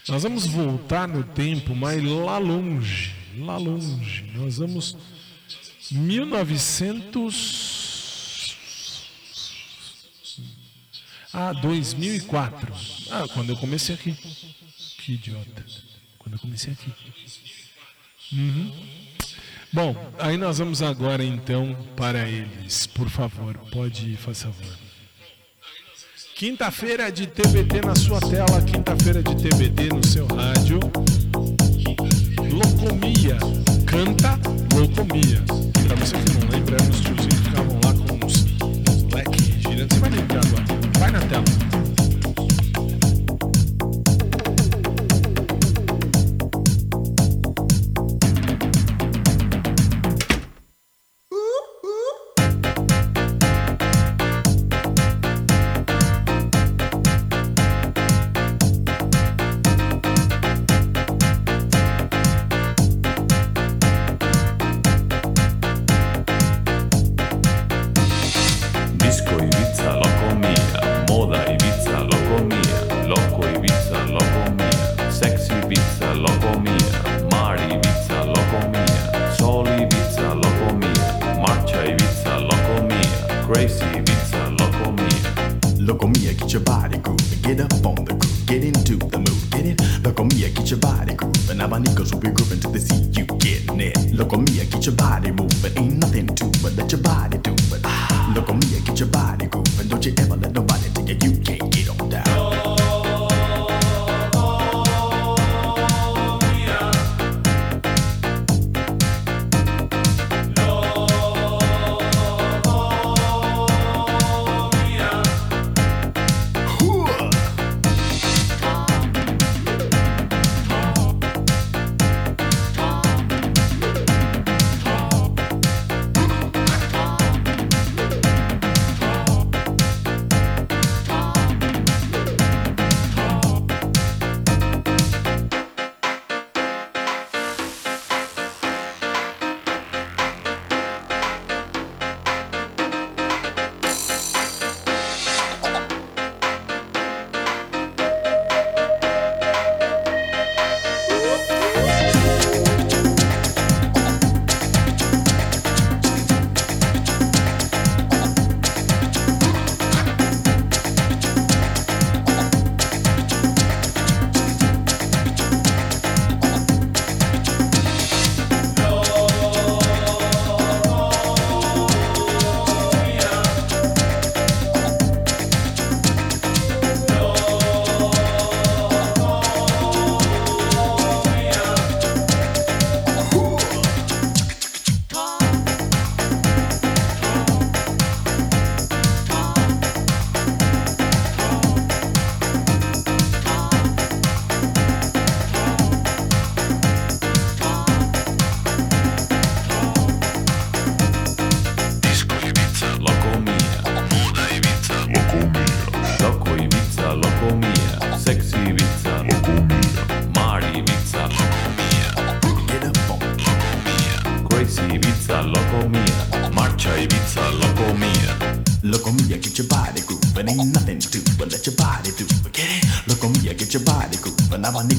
Nós 0.08 0.22
vamos 0.22 0.46
voltar 0.46 1.08
no 1.08 1.24
tempo, 1.24 1.74
mas 1.74 2.02
lá 2.04 2.36
longe, 2.38 3.12
lá 3.38 3.56
longe. 3.56 4.24
Nós 4.34 4.58
vamos 4.58 4.96
1900 5.90 7.72
Ah, 11.34 11.52
2004. 11.54 12.74
Ah, 13.10 13.26
quando 13.32 13.50
eu 13.50 13.56
comecei 13.56 13.94
aqui. 13.94 14.14
Que 14.98 15.14
idiota. 15.14 15.64
Quando 16.18 16.34
eu 16.34 16.38
comecei 16.38 16.74
aqui. 16.74 16.92
Uhum. 18.32 18.72
Bom, 19.72 19.96
aí 20.18 20.36
nós 20.36 20.58
vamos 20.58 20.82
agora 20.82 21.24
então 21.24 21.74
para 21.96 22.28
eles. 22.28 22.86
Por 22.86 23.08
favor, 23.08 23.56
pode 23.72 24.10
ir, 24.10 24.16
faz 24.16 24.42
favor. 24.42 24.78
Quinta-feira 26.34 27.10
de 27.10 27.26
TBT 27.26 27.80
na 27.86 27.94
sua 27.94 28.20
tela, 28.20 28.62
quinta-feira 28.62 29.22
de 29.22 29.34
TBT 29.34 29.88
no 29.88 30.04
seu 30.04 30.26
rádio. 30.26 30.80
Locomia, 32.52 33.38
canta 33.86 34.38
Locomia. 34.74 35.42
Pra 35.86 35.96
você 35.96 36.14
que 36.16 36.32
não 36.34 36.50
lembra, 36.50 36.76
eram 36.76 36.90
os 36.90 37.00
tiozinhos 37.00 37.34
que 37.34 37.48
ficavam 37.48 37.80
lá 37.82 37.94
com 37.94 38.26
uns, 38.26 38.44
leques 39.14 39.46
girantes. 39.62 39.96
Você 39.96 40.00
vai 40.00 40.10
lembrar 40.10 40.40
agora. 40.44 40.64
Vai 40.98 41.10
na 41.10 41.20
tela. 41.20 41.81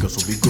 Los 0.04 0.18
ubico 0.18 0.43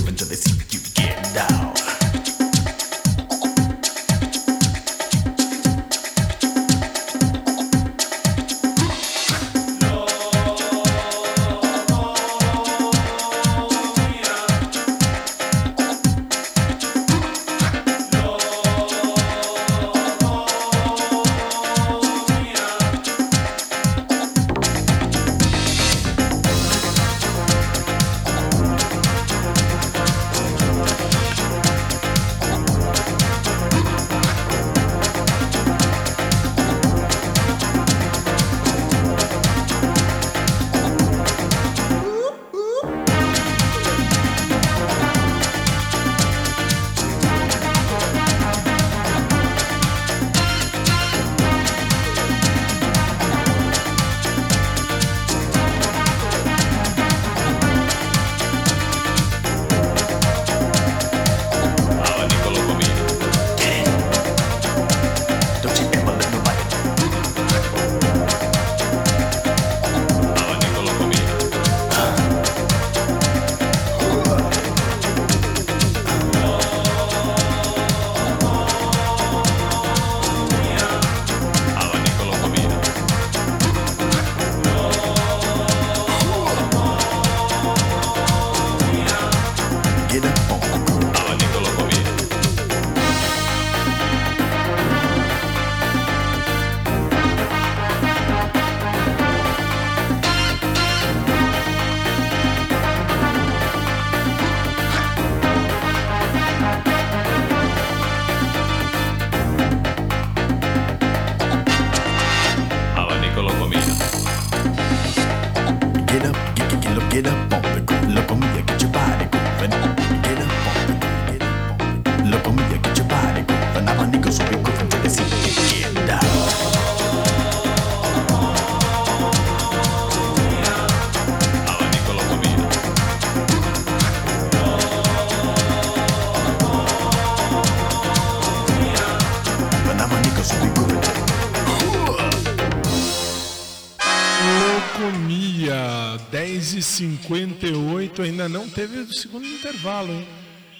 ainda 148.43 148.49
não 148.49 148.69
teve 148.69 148.99
o 148.99 149.13
segundo 149.13 149.47
intervalo, 149.47 150.11
hein? 150.11 150.27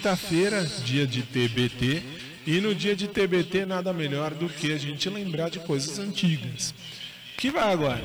Quinta-feira, 0.00 0.64
dia 0.82 1.06
de 1.06 1.22
TBT, 1.22 2.02
e 2.46 2.58
no 2.58 2.74
dia 2.74 2.96
de 2.96 3.06
TBT 3.06 3.66
nada 3.66 3.92
melhor 3.92 4.32
do 4.32 4.48
que 4.48 4.72
a 4.72 4.78
gente 4.78 5.10
lembrar 5.10 5.50
de 5.50 5.58
coisas 5.58 5.98
antigas. 5.98 6.74
Que 7.36 7.50
vai 7.50 7.70
agora? 7.70 8.02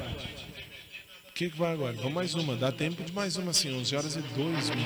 O 1.30 1.34
que, 1.34 1.48
vai 1.48 1.72
agora? 1.72 1.93
Vamos 1.93 2.14
mais 2.14 2.36
uma. 2.36 2.54
Dá 2.58 2.70
tempo 2.70 3.02
de 3.02 3.14
mais 3.14 3.38
uma, 3.38 3.52
assim, 3.52 3.74
11 3.74 3.96
horas 3.96 4.16
e 4.18 4.20
2 4.20 4.70
minutos. 4.72 4.86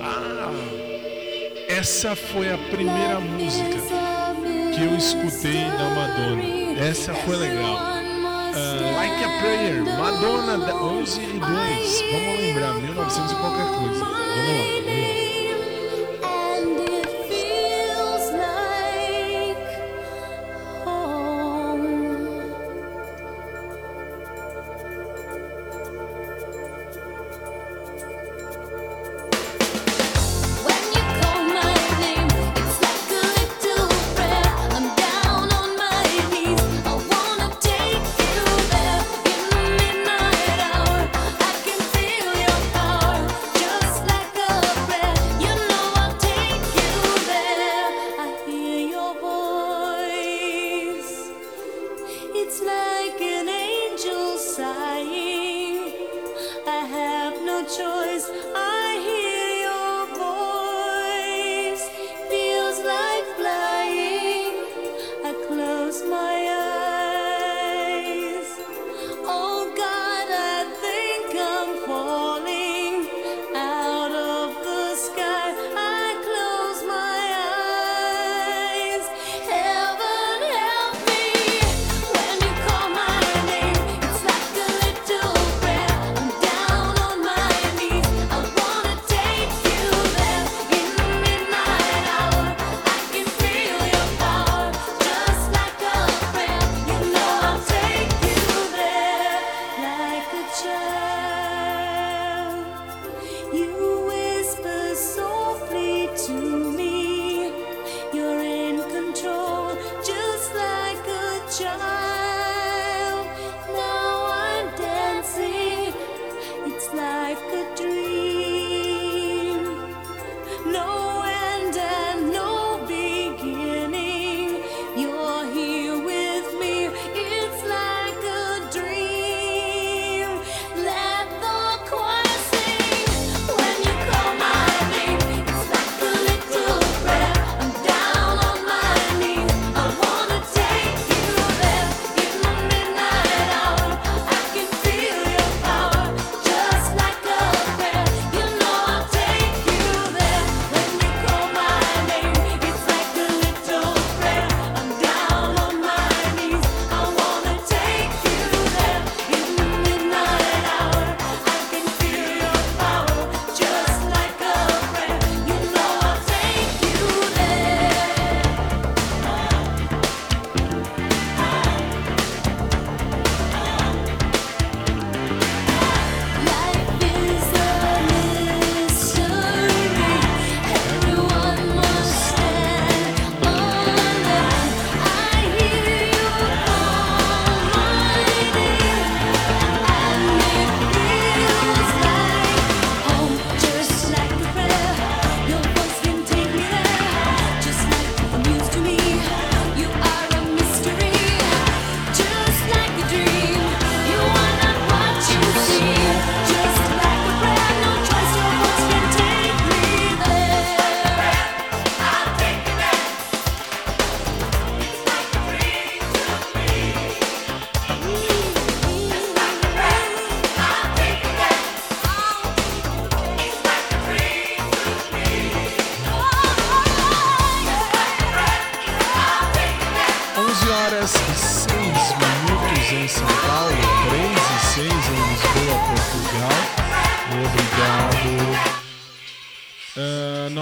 Ah, 0.00 0.52
essa 1.68 2.16
foi 2.16 2.52
a 2.52 2.58
primeira 2.58 3.20
música 3.20 3.80
que 4.74 4.82
eu 4.82 4.96
escutei 4.96 5.62
da 5.78 5.88
Madonna. 5.90 6.80
Essa 6.80 7.14
foi 7.14 7.36
legal. 7.36 7.99
Like 9.20 9.34
a 9.34 9.38
Prayer, 9.38 9.84
Madonna 9.84 10.56
da 10.64 10.74
11 10.74 11.20
e 11.20 11.38
2. 11.38 11.40
Vamos 12.10 12.40
lembrar, 12.40 12.72
1900 12.72 13.32
e 13.32 13.34
qualquer 13.34 13.66
coisa. 13.66 14.04
Vamos 14.06 14.86
lá. 14.86 15.29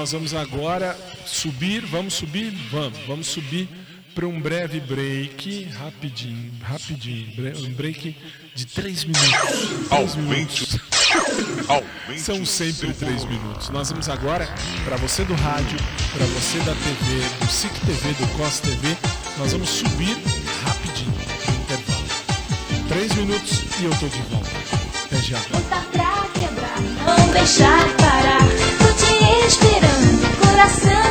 Nós 0.09 0.13
vamos 0.13 0.33
agora 0.33 0.97
subir, 1.27 1.85
vamos 1.85 2.15
subir? 2.15 2.51
Vamos, 2.71 2.99
vamos 3.07 3.27
subir 3.27 3.69
para 4.15 4.27
um 4.27 4.41
breve 4.41 4.81
break, 4.81 5.65
rapidinho, 5.65 6.51
rapidinho, 6.63 7.31
um 7.67 7.75
break 7.75 8.17
de 8.55 8.67
3 8.69 9.05
minutos. 9.05 9.29
Três 9.29 9.93
Aumente 9.93 10.23
minutos. 10.23 10.79
Aumente 11.69 12.21
São 12.23 12.47
sempre 12.47 12.95
3 12.95 13.17
volume. 13.17 13.39
minutos. 13.39 13.69
Nós 13.69 13.91
vamos 13.91 14.09
agora, 14.09 14.49
para 14.83 14.97
você 14.97 15.27
do 15.27 15.35
rádio, 15.35 15.79
para 16.17 16.25
você 16.25 16.59
da 16.61 16.73
TV, 16.73 17.45
do 17.45 17.53
SIC 17.53 17.73
TV, 17.85 18.15
do 18.15 18.27
COS 18.39 18.61
TV, 18.61 18.97
nós 19.37 19.53
vamos 19.53 19.69
subir 19.69 20.17
rapidinho 20.65 21.13
no 21.13 21.63
intervalo. 21.65 22.89
3 22.89 23.15
minutos 23.15 23.61
e 23.79 23.85
eu 23.85 23.91
tô 23.91 24.09
de 24.09 24.23
volta. 24.31 24.51
Até 25.05 25.17
já. 25.21 25.39
Botar 25.51 25.85
pra 25.93 26.41
quebrar, 26.41 26.81
não 26.81 27.31
deixar 27.31 27.97
parar. 27.99 28.78
Tô 30.59 30.65
te 30.65 30.71
esperando, 30.71 30.99
coração 30.99 31.08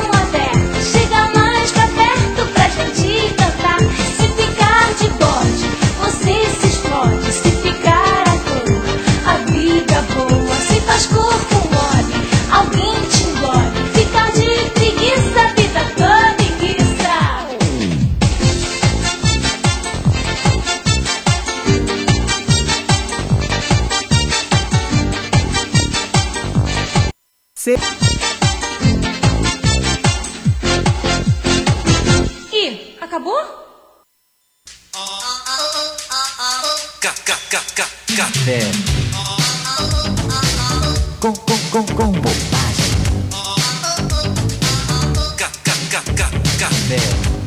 Com, 41.77 41.85
com, 41.85 42.11
bobagem. 42.11 42.91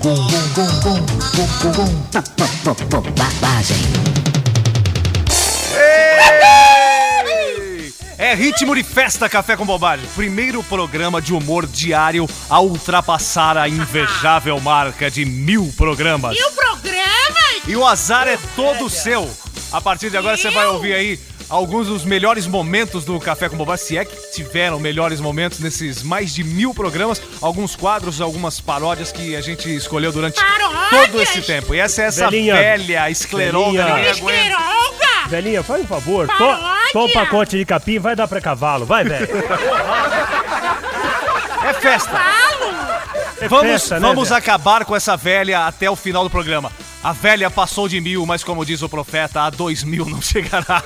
Com, 0.00 0.14
com, 0.14 0.48
com, 0.54 0.66
com, 0.80 1.00
com, 1.34 1.46
com, 1.58 1.72
com, 1.72 2.22
bo- 2.36 2.74
bo- 2.74 2.74
bo- 2.84 3.00
bobagem. 3.10 3.76
É 8.16 8.34
ritmo 8.36 8.76
de 8.76 8.84
festa 8.84 9.28
Café 9.28 9.56
com 9.56 9.66
Bobagem. 9.66 10.06
Primeiro 10.14 10.62
programa 10.62 11.20
de 11.20 11.34
humor 11.34 11.66
diário 11.66 12.28
a 12.48 12.60
ultrapassar 12.60 13.56
a 13.56 13.68
invejável 13.68 14.60
marca 14.60 15.10
de 15.10 15.24
mil 15.24 15.74
programas. 15.76 16.36
E 16.38 16.44
o 16.44 16.52
programa? 16.52 17.40
E 17.66 17.74
o 17.74 17.84
azar 17.84 18.28
é 18.28 18.38
todo 18.54 18.88
seu. 18.88 19.28
A 19.72 19.80
partir 19.80 20.08
de 20.08 20.16
agora 20.16 20.36
você 20.36 20.50
vai 20.50 20.66
ouvir 20.66 20.94
aí 20.94 21.18
alguns 21.50 21.88
dos 21.88 22.04
melhores 22.04 22.46
momentos 22.46 23.04
do 23.04 23.18
Café 23.18 23.48
com 23.48 23.56
Bobagem, 23.56 23.84
se 23.84 23.98
é 23.98 24.04
que 24.04 24.16
tiveram 24.32 24.78
melhores 24.78 25.20
momentos 25.20 25.58
nesses 25.58 26.02
mais 26.02 26.32
de 26.32 26.44
mil 26.44 26.72
programas, 26.72 27.20
alguns 27.42 27.74
quadros, 27.76 28.20
algumas 28.20 28.60
paródias 28.60 29.10
que 29.12 29.34
a 29.36 29.40
gente 29.40 29.68
escolheu 29.74 30.12
durante 30.12 30.36
Paródias? 30.40 30.90
todo 30.90 31.20
esse 31.22 31.42
tempo. 31.42 31.74
E 31.74 31.80
essa 31.80 32.02
é 32.02 32.04
essa 32.06 32.30
Velhinha. 32.30 32.54
velha 32.54 33.10
escleróloga. 33.10 33.84
Velhinha. 35.28 35.62
faz 35.62 35.82
um 35.82 35.86
favor. 35.86 36.28
Toma 36.92 37.04
um 37.04 37.12
pacote 37.12 37.58
de 37.58 37.64
capim, 37.64 37.98
vai 37.98 38.14
dar 38.16 38.26
pra 38.28 38.40
cavalo. 38.40 38.86
Vai, 38.86 39.04
velho. 39.04 39.28
É 41.68 41.74
festa. 41.74 42.20
É 43.40 43.48
Vamos, 43.48 43.66
festa, 43.72 43.94
né, 43.98 44.00
vamos 44.06 44.28
velho? 44.28 44.38
acabar 44.38 44.84
com 44.84 44.94
essa 44.94 45.16
velha 45.16 45.66
até 45.66 45.90
o 45.90 45.96
final 45.96 46.22
do 46.24 46.30
programa. 46.30 46.70
A 47.02 47.12
velha 47.12 47.50
passou 47.50 47.88
de 47.88 47.98
mil, 48.00 48.26
mas 48.26 48.44
como 48.44 48.64
diz 48.66 48.82
o 48.82 48.88
profeta, 48.88 49.42
a 49.42 49.50
dois 49.50 49.82
mil 49.82 50.04
não 50.04 50.20
chegará. 50.22 50.82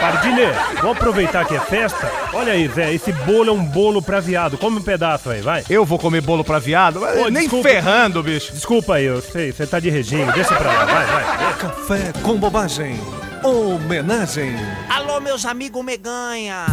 Pardilha, 0.00 0.52
vamos 0.80 0.96
aproveitar 0.98 1.44
que 1.46 1.56
é 1.56 1.60
festa. 1.60 2.08
Olha 2.32 2.52
aí, 2.52 2.68
Zé, 2.68 2.92
esse 2.94 3.10
bolo 3.12 3.48
é 3.50 3.52
um 3.52 3.64
bolo 3.64 4.00
pra 4.00 4.20
viado. 4.20 4.56
Come 4.58 4.78
um 4.78 4.82
pedaço 4.82 5.30
aí, 5.30 5.40
vai. 5.40 5.64
Eu 5.68 5.84
vou 5.84 5.98
comer 5.98 6.20
bolo 6.20 6.44
pra 6.44 6.58
viado? 6.60 7.02
Ô, 7.02 7.24
Nem 7.28 7.42
desculpa. 7.44 7.68
ferrando, 7.68 8.22
bicho. 8.22 8.52
Desculpa 8.52 8.94
aí, 8.96 9.04
eu 9.06 9.20
sei, 9.20 9.50
você 9.52 9.66
tá 9.66 9.80
de 9.80 9.90
regime. 9.90 10.30
Deixa 10.32 10.54
pra 10.54 10.70
lá, 10.72 10.84
vai, 10.84 11.06
vai. 11.06 11.54
Café 11.58 12.12
com 12.22 12.36
bobagem. 12.36 13.00
Homenagem. 13.42 14.54
Alô, 14.88 15.20
meus 15.20 15.44
amigos 15.44 15.84
Meganha. 15.84 16.64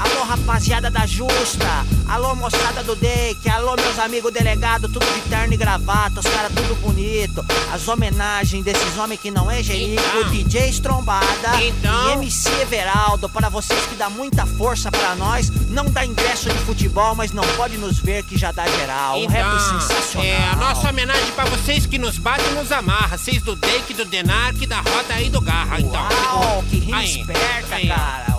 Alô, 0.00 0.24
rapaziada 0.24 0.90
da 0.90 1.06
Justa. 1.06 1.66
Alô, 2.12 2.34
moçada 2.34 2.82
do 2.82 2.94
Dake. 2.94 3.48
Alô, 3.48 3.74
meus 3.74 3.98
amigos 3.98 4.30
delegados, 4.30 4.92
tudo 4.92 5.06
de 5.14 5.22
terno 5.30 5.54
e 5.54 5.56
gravata. 5.56 6.20
Os 6.20 6.26
caras 6.26 6.52
tudo 6.54 6.74
bonito. 6.82 7.42
As 7.72 7.88
homenagens 7.88 8.62
desses 8.62 8.98
homens 8.98 9.18
que 9.18 9.30
não 9.30 9.50
é 9.50 9.62
Jerico. 9.62 10.02
Então. 10.18 10.30
DJ 10.30 10.68
Estrombada 10.68 11.62
Então. 11.64 12.10
e 12.10 12.12
MC 12.12 12.50
Everaldo. 12.60 13.30
Para 13.30 13.48
vocês 13.48 13.80
que 13.86 13.94
dá 13.94 14.10
muita 14.10 14.44
força 14.44 14.90
pra 14.90 15.14
nós. 15.14 15.48
Não 15.70 15.86
dá 15.86 16.04
ingresso 16.04 16.50
de 16.50 16.58
futebol, 16.58 17.14
mas 17.14 17.32
não 17.32 17.44
pode 17.56 17.78
nos 17.78 17.98
ver 17.98 18.22
que 18.24 18.36
já 18.36 18.52
dá 18.52 18.66
geral. 18.66 19.18
Um 19.18 19.26
rap 19.26 19.58
sensacional. 19.62 20.26
é 20.28 20.48
a 20.50 20.56
nossa 20.56 20.90
homenagem 20.90 21.32
pra 21.32 21.46
vocês 21.46 21.86
que 21.86 21.96
nos 21.96 22.18
batem 22.18 22.46
e 22.50 22.54
nos 22.56 22.70
amarra. 22.70 23.16
Vocês 23.16 23.40
do 23.42 23.56
Dake, 23.56 23.94
do 23.94 24.04
Denark, 24.04 24.66
da 24.66 24.82
Roda 24.82 25.18
e 25.18 25.30
do 25.30 25.40
Garra. 25.40 25.80
Então, 25.80 26.02
Uau, 26.02 26.62
que 26.68 26.78
rima 26.78 27.02
esperta, 27.02 27.76
aí. 27.76 27.88
cara. 27.88 28.31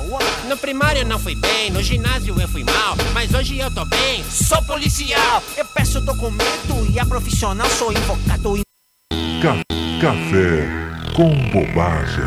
No 0.48 0.58
primário 0.58 1.06
não 1.06 1.18
fui 1.20 1.36
bem, 1.36 1.72
no 1.72 1.82
ginásio 1.82 2.40
eu 2.40 2.48
fui 2.48 2.64
mal, 2.64 2.96
mas 3.14 3.34
hoje 3.34 3.58
eu 3.60 3.72
tô 3.74 3.86
bem. 3.86 4.24
Sou 4.30 4.62
policial, 4.64 5.42
eu 5.58 5.66
peço 5.66 6.02
documento 6.02 6.88
e 6.92 7.00
a 7.00 7.06
profissional 7.06 7.68
sou 7.70 7.92
invocado. 7.92 8.62
Ca- 9.42 9.64
Café 10.02 10.68
com 11.16 11.34
bobagem. 11.52 12.24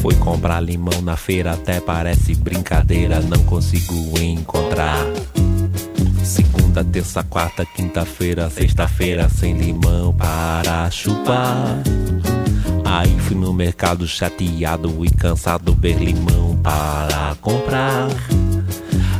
Fui 0.00 0.14
comprar 0.14 0.60
limão 0.60 1.02
na 1.02 1.16
feira, 1.16 1.52
até 1.52 1.78
parece 1.80 2.34
brincadeira, 2.34 3.20
não 3.20 3.42
consigo 3.44 4.18
encontrar. 4.18 4.96
Segunda, 6.24 6.82
terça, 6.84 7.22
quarta, 7.22 7.66
quinta-feira, 7.66 8.48
sexta-feira, 8.48 9.28
sem 9.28 9.52
limão 9.54 10.14
para 10.14 10.90
chupar. 10.90 11.82
Aí 12.92 13.16
fui 13.20 13.36
no 13.36 13.52
mercado 13.52 14.04
chateado 14.04 15.04
e 15.04 15.10
cansado 15.10 15.72
ver 15.72 15.96
limão 15.98 16.58
para 16.60 17.36
comprar. 17.40 18.08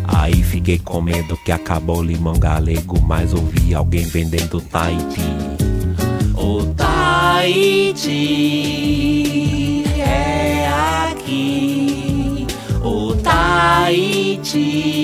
Aí 0.02 0.42
fiquei 0.42 0.76
com 0.76 1.00
medo 1.00 1.36
que 1.44 1.52
acabou 1.52 2.02
limão 2.02 2.36
galego, 2.36 3.00
mas 3.00 3.32
ouvi 3.32 3.72
alguém 3.72 4.04
vendendo 4.04 4.60
Tahiti. 4.60 5.22
O 6.34 6.64
Tahiti 6.74 7.94
é 10.00 10.66
aqui. 11.12 12.48
O 12.82 13.14
Tahiti 13.14 14.99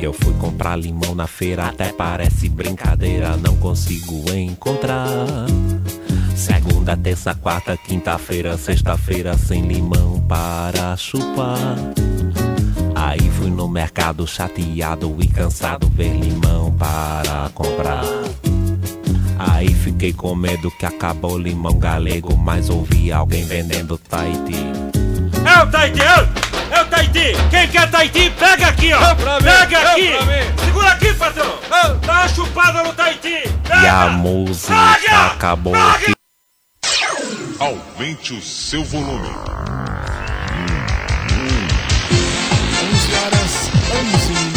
Eu 0.00 0.14
fui 0.14 0.32
comprar 0.34 0.76
limão 0.76 1.14
na 1.14 1.26
feira, 1.26 1.66
até 1.66 1.92
parece 1.92 2.48
brincadeira, 2.48 3.36
não 3.36 3.54
consigo 3.56 4.24
encontrar. 4.32 5.06
Segunda, 6.34 6.96
terça, 6.96 7.34
quarta, 7.34 7.76
quinta-feira, 7.76 8.56
sexta-feira, 8.56 9.36
sem 9.36 9.60
limão 9.66 10.18
para 10.26 10.96
chupar. 10.96 11.76
Aí 12.94 13.30
fui 13.32 13.50
no 13.50 13.68
mercado 13.68 14.26
chateado 14.26 15.14
e 15.20 15.28
cansado 15.28 15.86
ver 15.88 16.16
limão 16.16 16.72
para 16.72 17.50
comprar. 17.54 18.04
Aí 19.38 19.72
fiquei 19.74 20.14
com 20.14 20.34
medo 20.34 20.70
que 20.78 20.86
acabou 20.86 21.34
o 21.34 21.38
limão 21.38 21.78
galego, 21.78 22.36
mas 22.38 22.70
ouvi 22.70 23.12
alguém 23.12 23.44
vendendo 23.44 23.98
Tahiti. 23.98 24.64
É 25.44 25.62
o 25.62 25.70
Tahiti, 25.70 26.00
é 26.70 26.80
o- 26.80 26.82
o 26.82 26.86
Tahiti. 26.86 27.36
Quem 27.50 27.68
quer 27.68 27.90
Tahiti, 27.90 28.30
pega 28.38 28.66
aqui, 28.68 28.92
ó. 28.92 29.00
Pega 29.42 29.92
aqui. 29.92 30.12
Segura 30.64 30.88
aqui, 30.92 31.14
patrão. 31.14 31.58
Dá 32.06 32.12
uma 32.12 32.28
chupada 32.28 32.82
no 32.82 32.92
Tahiti. 32.92 33.42
E 33.82 33.86
a 33.86 34.06
música 34.08 34.74
acabou 35.32 35.74
que 35.98 36.12
Aumente 37.58 38.32
o 38.32 38.40
seu 38.40 38.82
volume. 38.84 39.28
11 42.82 43.14
horas 43.14 43.70
11 43.92 44.32
minutos 44.32 44.49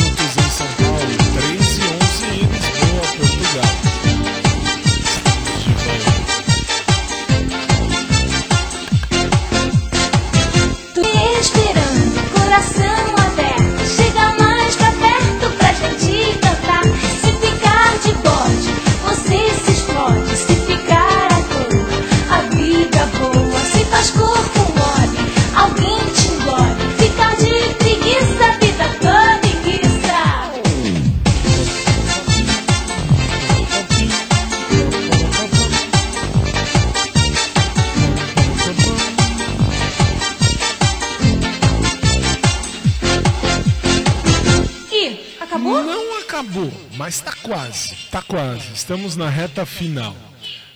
Estamos 48.74 49.16
na 49.16 49.30
reta 49.30 49.66
final. 49.66 50.16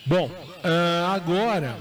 Bom, 0.06 0.32
ah, 0.64 1.14
agora 1.14 1.78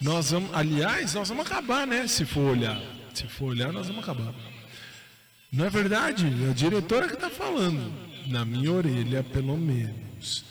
nós 0.00 0.30
vamos. 0.30 0.50
Aliás, 0.52 1.14
nós 1.14 1.28
vamos 1.28 1.46
acabar, 1.46 1.86
né? 1.86 2.06
Se 2.06 2.24
for 2.24 2.50
olhar. 2.50 2.80
Se 3.14 3.26
for 3.26 3.46
olhar, 3.46 3.72
nós 3.72 3.86
vamos 3.86 4.02
acabar. 4.02 4.34
Não 5.52 5.64
é 5.64 5.70
verdade? 5.70 6.26
A 6.50 6.52
diretora 6.52 7.08
que 7.08 7.16
tá 7.16 7.30
falando. 7.30 7.92
Na 8.26 8.44
minha 8.44 8.70
orelha, 8.70 9.22
pelo 9.22 9.56
menos. 9.56 10.44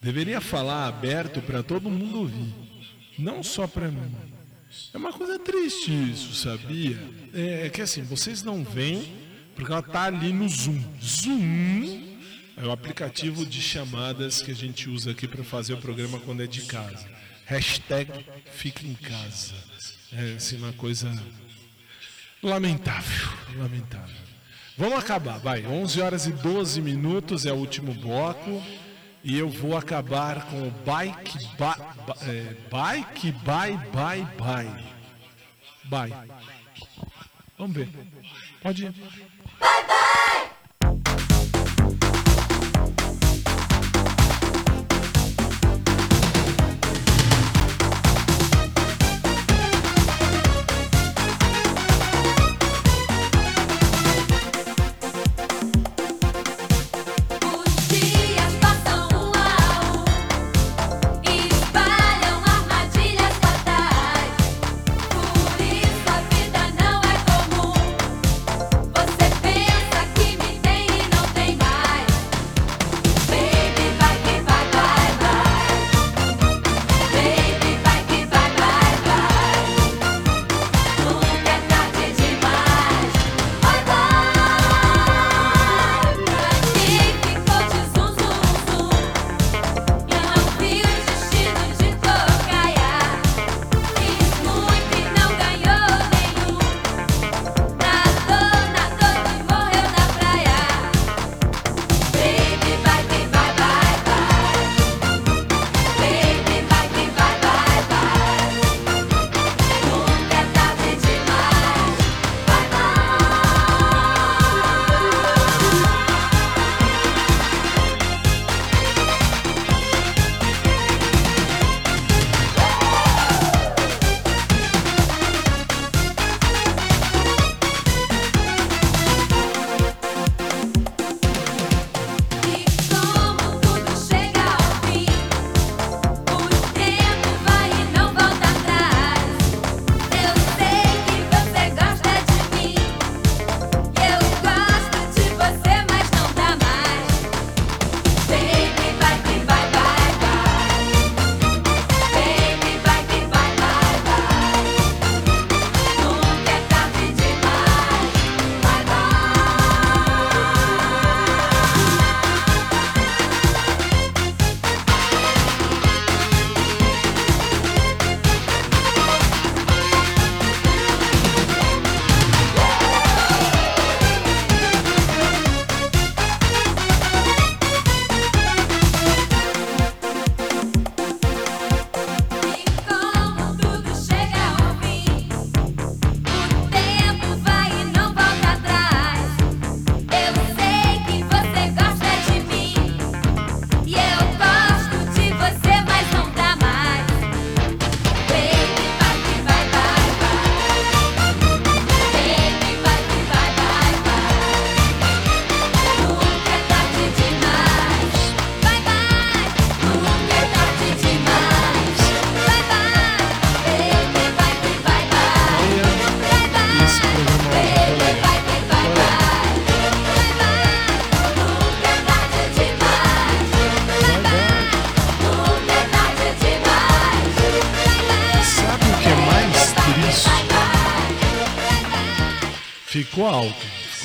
Deveria 0.00 0.40
falar 0.40 0.88
aberto 0.88 1.42
para 1.42 1.62
todo 1.62 1.90
mundo 1.90 2.20
ouvir. 2.20 2.54
Não 3.18 3.42
só 3.42 3.66
para 3.66 3.88
mim. 3.88 4.14
É 4.94 4.96
uma 4.96 5.12
coisa 5.12 5.38
triste 5.38 5.90
isso, 5.90 6.34
sabia? 6.34 6.98
É, 7.34 7.66
é 7.66 7.68
que 7.68 7.82
assim, 7.82 8.02
vocês 8.02 8.42
não 8.42 8.64
veem 8.64 9.12
porque 9.54 9.72
ela 9.72 9.82
tá 9.82 10.04
ali 10.04 10.32
no 10.32 10.48
Zoom. 10.48 10.82
Zoom 11.02 12.09
é 12.62 12.66
o 12.66 12.70
aplicativo 12.72 13.44
de 13.46 13.60
chamadas 13.60 14.42
que 14.42 14.50
a 14.50 14.54
gente 14.54 14.88
usa 14.88 15.10
aqui 15.12 15.26
para 15.26 15.42
fazer 15.44 15.74
o 15.74 15.78
programa 15.78 16.18
quando 16.20 16.42
é 16.42 16.46
de 16.46 16.62
casa. 16.62 17.06
Hashtag 17.46 18.10
fica 18.52 18.86
em 18.86 18.94
casa. 18.94 19.54
É 20.12 20.34
assim, 20.36 20.56
uma 20.58 20.72
coisa 20.72 21.10
lamentável. 22.42 23.28
Lamentável. 23.56 24.16
Vamos 24.76 24.98
acabar, 24.98 25.38
vai. 25.38 25.66
11 25.66 26.00
horas 26.00 26.26
e 26.26 26.32
12 26.32 26.80
minutos 26.80 27.44
é 27.46 27.52
o 27.52 27.56
último 27.56 27.92
bloco. 27.94 28.62
E 29.22 29.38
eu 29.38 29.50
vou 29.50 29.76
acabar 29.76 30.46
com 30.46 30.66
o 30.66 30.70
bike, 30.70 31.38
ba, 31.58 31.74
ba- 32.06 32.16
é, 32.22 32.54
bike, 32.70 33.32
bye, 33.32 33.76
bye, 33.92 34.26
bye. 34.38 34.84
Bye. 35.84 36.28
Vamos 37.58 37.76
ver. 37.76 37.88
Pode 38.62 38.84
ir. 38.84 38.88
Os 38.88 39.99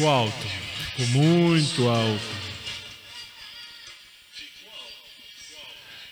alto, 0.08 0.48
ficou 0.96 1.08
muito 1.08 1.88
alto. 1.88 2.46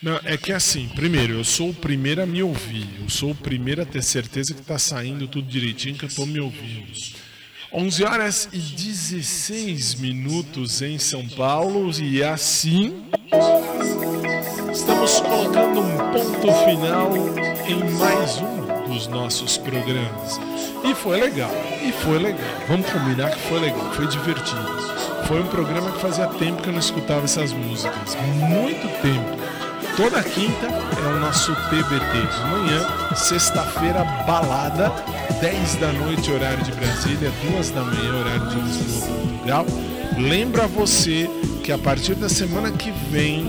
Não, 0.01 0.19
é 0.25 0.35
que 0.35 0.51
assim, 0.51 0.89
primeiro, 0.89 1.35
eu 1.35 1.45
sou 1.45 1.69
o 1.69 1.73
primeiro 1.73 2.21
a 2.21 2.25
me 2.25 2.43
ouvir. 2.43 2.85
Eu 3.01 3.09
sou 3.09 3.31
o 3.31 3.35
primeiro 3.35 3.81
a 3.81 3.85
ter 3.85 4.03
certeza 4.03 4.53
que 4.53 4.61
tá 4.61 4.77
saindo 4.77 5.29
tudo 5.29 5.47
direitinho, 5.47 5.95
que 5.95 6.03
eu 6.03 6.09
tô 6.09 6.25
me 6.25 6.41
ouvindo. 6.41 6.91
11 7.71 8.03
horas 8.03 8.49
e 8.51 8.57
16 8.57 9.95
minutos 9.95 10.81
em 10.81 10.99
São 10.99 11.27
Paulo 11.29 11.89
e 11.99 12.21
assim 12.21 13.03
estamos 14.71 15.19
colocando 15.21 15.79
um 15.79 15.97
ponto 16.11 16.53
final 16.65 17.11
em 17.65 17.97
mais 17.97 18.37
um 18.37 18.93
dos 18.93 19.07
nossos 19.07 19.57
programas. 19.57 20.39
E 20.83 20.93
foi 20.93 21.19
legal, 21.19 21.51
e 21.83 21.91
foi 21.91 22.17
legal. 22.19 22.39
Vamos 22.67 22.89
combinar 22.89 23.31
que 23.31 23.39
foi 23.47 23.59
legal, 23.59 23.91
foi 23.93 24.07
divertido. 24.07 24.83
Foi 25.27 25.41
um 25.41 25.47
programa 25.47 25.91
que 25.91 25.99
fazia 25.99 26.27
tempo 26.27 26.61
que 26.61 26.69
eu 26.69 26.73
não 26.73 26.79
escutava 26.79 27.25
essas 27.25 27.51
músicas. 27.53 28.17
Muito 28.39 29.01
tempo. 29.01 29.43
Toda 29.95 30.23
quinta 30.23 30.65
é 30.65 31.07
o 31.07 31.19
nosso 31.19 31.53
TBT. 31.53 32.27
Amanhã, 32.43 33.15
sexta-feira, 33.15 34.03
balada, 34.25 34.91
10 35.39 35.75
da 35.75 35.93
noite, 35.93 36.31
horário 36.31 36.63
de 36.63 36.71
Brasília, 36.71 37.31
2 37.51 37.69
da 37.69 37.81
manhã, 37.81 38.19
horário 38.19 38.47
de 38.47 38.59
Lisboa, 38.59 39.17
Portugal. 39.43 39.65
Lembro 40.17 40.63
a 40.63 40.67
você 40.67 41.29
que 41.63 41.71
a 41.71 41.77
partir 41.77 42.15
da 42.15 42.27
semana 42.27 42.71
que 42.71 42.91
vem 43.11 43.45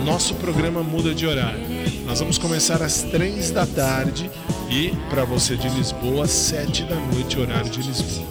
o 0.00 0.04
nosso 0.04 0.34
programa 0.36 0.82
muda 0.82 1.14
de 1.14 1.26
horário. 1.26 1.67
Nós 2.06 2.20
vamos 2.20 2.38
começar 2.38 2.82
às 2.82 3.02
três 3.02 3.50
da 3.50 3.66
tarde 3.66 4.30
e 4.70 4.92
para 5.10 5.24
você 5.24 5.56
de 5.56 5.68
Lisboa, 5.68 6.24
às 6.24 6.30
sete 6.30 6.82
da 6.84 6.96
noite, 6.96 7.38
horário 7.38 7.70
de 7.70 7.82
Lisboa. 7.82 8.26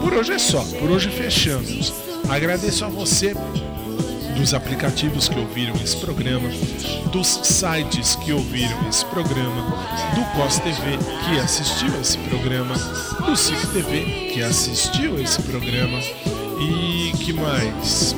Por 0.00 0.14
hoje 0.14 0.32
é 0.32 0.38
só, 0.38 0.62
por 0.78 0.90
hoje 0.90 1.10
fechamos. 1.10 1.92
Agradeço 2.28 2.84
a 2.84 2.88
você 2.88 3.34
dos 4.36 4.54
aplicativos 4.54 5.28
que 5.28 5.38
ouviram 5.38 5.74
esse 5.76 5.96
programa, 5.96 6.48
dos 7.12 7.28
sites 7.44 8.16
que 8.16 8.32
ouviram 8.32 8.88
esse 8.88 9.04
programa, 9.06 9.62
do 10.14 10.24
COS 10.36 10.58
TV 10.58 10.98
que 11.24 11.38
assistiu 11.38 12.00
esse 12.00 12.18
programa, 12.18 12.74
do 13.24 13.36
CIC 13.36 13.66
TV 13.68 14.30
que 14.32 14.42
assistiu 14.42 15.20
esse 15.20 15.40
programa 15.42 15.98
e 16.60 17.12
que 17.18 17.32
mais? 17.32 18.16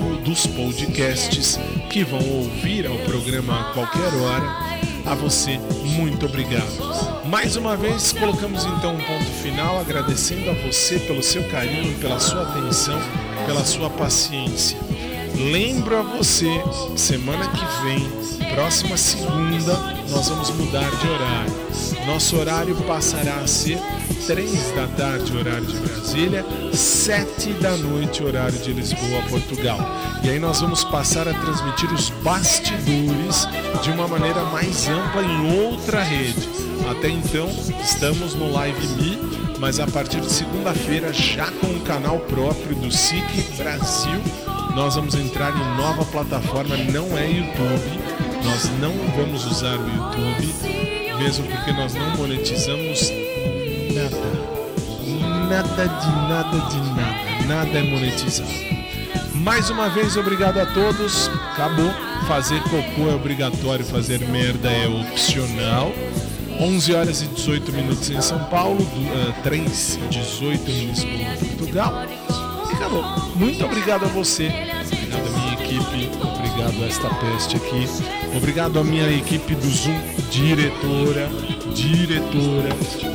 Do- 0.00 0.16
dos 0.22 0.46
podcasts 0.46 1.58
que 1.90 2.02
vão 2.04 2.20
ouvir 2.20 2.86
ao 2.86 2.96
programa 2.98 3.60
a 3.60 3.64
qualquer 3.74 4.14
hora. 4.14 4.80
A 5.06 5.14
você, 5.14 5.58
muito 5.84 6.24
obrigado. 6.26 7.24
Mais 7.26 7.56
uma 7.56 7.76
vez, 7.76 8.12
colocamos 8.12 8.64
então 8.64 8.94
um 8.94 9.00
ponto 9.00 9.30
final, 9.42 9.78
agradecendo 9.78 10.50
a 10.50 10.54
você 10.54 10.98
pelo 11.00 11.22
seu 11.22 11.42
carinho, 11.48 11.94
pela 11.98 12.18
sua 12.18 12.42
atenção, 12.42 12.98
pela 13.46 13.64
sua 13.64 13.90
paciência. 13.90 14.78
Lembro 15.36 15.98
a 15.98 16.02
você, 16.02 16.50
semana 16.96 17.48
que 17.48 17.84
vem, 17.84 18.48
próxima 18.54 18.96
segunda, 18.96 19.74
nós 20.10 20.28
vamos 20.28 20.50
mudar 20.50 20.90
de 20.90 21.08
horário. 21.08 21.52
Nosso 22.06 22.36
horário 22.36 22.74
passará 22.82 23.36
a 23.36 23.46
ser 23.46 23.78
3 24.26 24.72
da 24.72 24.86
tarde, 24.88 25.36
horário 25.36 25.64
de 25.64 25.76
Brasília, 25.78 26.44
7 26.72 27.52
da 27.54 27.76
noite, 27.76 28.22
horário 28.22 28.58
de 28.58 28.72
Lisboa, 28.72 29.22
Portugal. 29.28 29.78
E 30.22 30.30
aí 30.30 30.38
nós 30.38 30.60
vamos 30.60 30.84
passar 30.84 31.28
a 31.28 31.34
transmitir 31.34 31.92
os 31.92 32.10
bastidores 32.22 33.48
de 33.82 33.90
uma 33.90 34.08
maneira 34.08 34.42
mais 34.46 34.88
ampla 34.88 35.22
em 35.22 35.64
outra 35.64 36.02
rede. 36.02 36.48
Até 36.90 37.08
então, 37.08 37.48
estamos 37.82 38.34
no 38.34 38.52
Live 38.52 38.86
Me, 38.94 39.18
mas 39.58 39.78
a 39.78 39.86
partir 39.86 40.20
de 40.20 40.30
segunda-feira, 40.30 41.12
já 41.12 41.50
com 41.52 41.68
o 41.68 41.80
canal 41.80 42.18
próprio 42.20 42.74
do 42.76 42.90
SIC 42.90 43.56
Brasil, 43.56 44.20
nós 44.74 44.96
vamos 44.96 45.14
entrar 45.14 45.56
em 45.56 45.76
nova 45.76 46.04
plataforma, 46.04 46.76
não 46.76 47.16
é 47.16 47.30
YouTube. 47.30 48.19
Nós 48.44 48.70
não 48.80 48.92
vamos 49.16 49.44
usar 49.46 49.76
o 49.76 49.88
YouTube, 49.88 50.54
mesmo 51.18 51.46
porque 51.46 51.72
nós 51.72 51.94
não 51.94 52.16
monetizamos 52.16 53.10
nada. 53.94 54.50
Nada 55.48 55.86
de 55.86 56.06
nada 56.28 56.68
de 56.70 56.78
nada. 56.94 57.46
Nada 57.46 57.78
é 57.78 57.82
monetizado. 57.82 58.48
Mais 59.34 59.70
uma 59.70 59.88
vez, 59.88 60.16
obrigado 60.16 60.58
a 60.58 60.66
todos. 60.66 61.28
Acabou. 61.52 61.90
Fazer 62.28 62.60
cocô 62.64 63.10
é 63.10 63.14
obrigatório, 63.14 63.84
fazer 63.84 64.20
merda 64.28 64.70
é 64.70 64.86
opcional. 64.86 65.92
11 66.60 66.94
horas 66.94 67.22
e 67.22 67.26
18 67.26 67.72
minutos 67.72 68.10
em 68.10 68.20
São 68.20 68.38
Paulo, 68.44 68.76
du- 68.76 69.30
ah, 69.30 69.32
3 69.42 69.96
e 69.96 70.08
18 70.14 70.70
em 70.70 70.86
Lisboa, 70.86 71.36
Portugal. 71.56 72.04
E 72.70 72.74
acabou. 72.74 73.02
Muito 73.34 73.64
obrigado 73.64 74.04
a 74.04 74.08
você. 74.08 74.46
Obrigado 74.46 75.26
à 75.26 75.38
minha 75.38 75.54
equipe. 75.54 76.29
Obrigado 76.60 76.82
a 76.82 76.86
esta 76.86 77.08
peste 77.14 77.56
aqui. 77.56 77.88
Obrigado 78.36 78.78
à 78.78 78.84
minha 78.84 79.10
equipe 79.10 79.54
do 79.54 79.66
Zoom, 79.66 79.98
diretora, 80.30 81.30
diretora, 81.74 82.68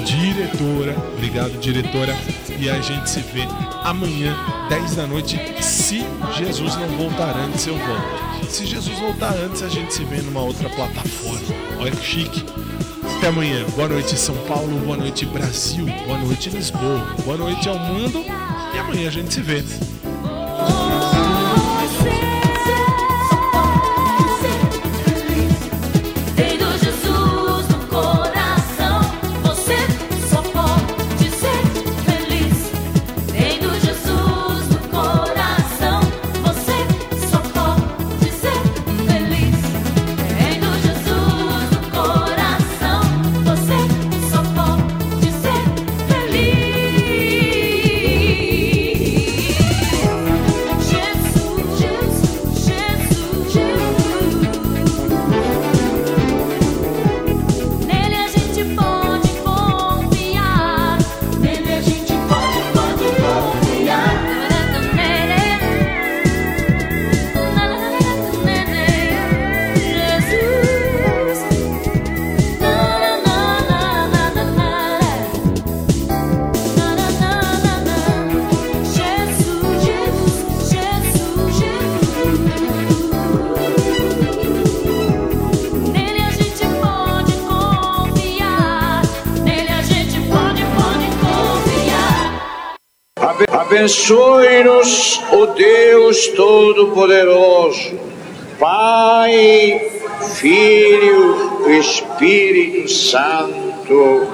diretora. 0.03 0.95
Obrigado, 1.13 1.51
diretora. 1.59 2.15
E 2.57 2.67
a 2.67 2.81
gente 2.81 3.07
se 3.07 3.19
vê 3.19 3.43
amanhã, 3.83 4.35
10 4.67 4.95
da 4.95 5.05
noite. 5.05 5.39
Se 5.61 6.03
Jesus 6.35 6.75
não 6.75 6.87
voltar 6.97 7.37
antes, 7.37 7.67
eu 7.67 7.77
volto. 7.77 8.49
Se 8.49 8.65
Jesus 8.65 8.97
voltar 8.97 9.35
antes, 9.35 9.61
a 9.61 9.69
gente 9.69 9.93
se 9.93 10.03
vê 10.05 10.23
numa 10.23 10.41
outra 10.41 10.67
plataforma. 10.67 11.55
Olha 11.79 11.91
que 11.91 12.03
chique. 12.03 12.43
Até 13.17 13.27
amanhã. 13.27 13.63
Boa 13.75 13.89
noite, 13.89 14.17
São 14.17 14.35
Paulo. 14.47 14.75
Boa 14.79 14.97
noite, 14.97 15.23
Brasil. 15.27 15.85
Boa 16.07 16.17
noite, 16.17 16.49
Lisboa. 16.49 17.15
Boa 17.23 17.37
noite 17.37 17.69
ao 17.69 17.77
mundo. 17.77 18.25
E 18.73 18.79
amanhã 18.79 19.07
a 19.07 19.11
gente 19.11 19.31
se 19.31 19.41
vê. 19.41 19.63
Abençoe-nos, 93.85 95.21
o 95.31 95.45
Deus 95.45 96.29
Todo-Poderoso, 96.29 97.99
Pai, 98.59 99.91
Filho 100.33 101.69
e 101.69 101.77
Espírito 101.77 102.89
Santo. 102.89 104.27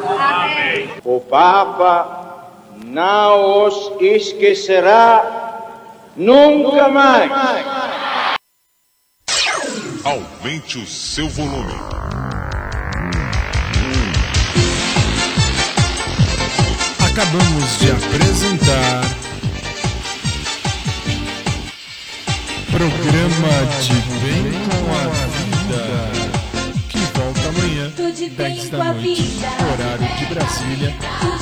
O 1.04 1.20
Papa 1.20 2.48
não 2.86 3.66
os 3.68 3.92
esquecerá 4.00 5.60
nunca 6.16 6.88
mais. 6.88 7.30
Aumente 10.06 10.78
o 10.78 10.86
seu 10.86 11.28
volume. 11.28 11.76
Acabamos 17.06 17.80
de 17.80 17.92
apresentar 17.92 19.21
Programa 22.82 23.54
de 23.80 23.94
Bem 24.26 24.58
com 24.66 24.90
a 24.96 25.06
Vida 25.28 25.82
que 26.90 26.98
volta 26.98 27.46
amanhã, 27.50 27.86
10 27.96 28.70
da 28.72 28.78
noite, 28.86 29.40
horário 29.72 30.10
de 30.18 30.26
Brasília, 30.26 30.90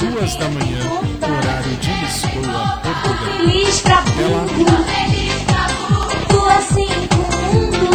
2 0.01 0.35
da 0.35 0.49
manhã, 0.49 0.79
horário 1.23 1.77
de 1.77 1.91
Lisboa, 1.93 2.81
Portugal. 2.83 3.37
Feliz 3.37 3.79
pra 3.79 3.99
Até 3.99 4.27
lá. 4.27 4.45
Tu 6.27 6.39
assim 6.45 7.07
com 7.07 7.23
o 7.23 7.31
mundo. 7.53 7.87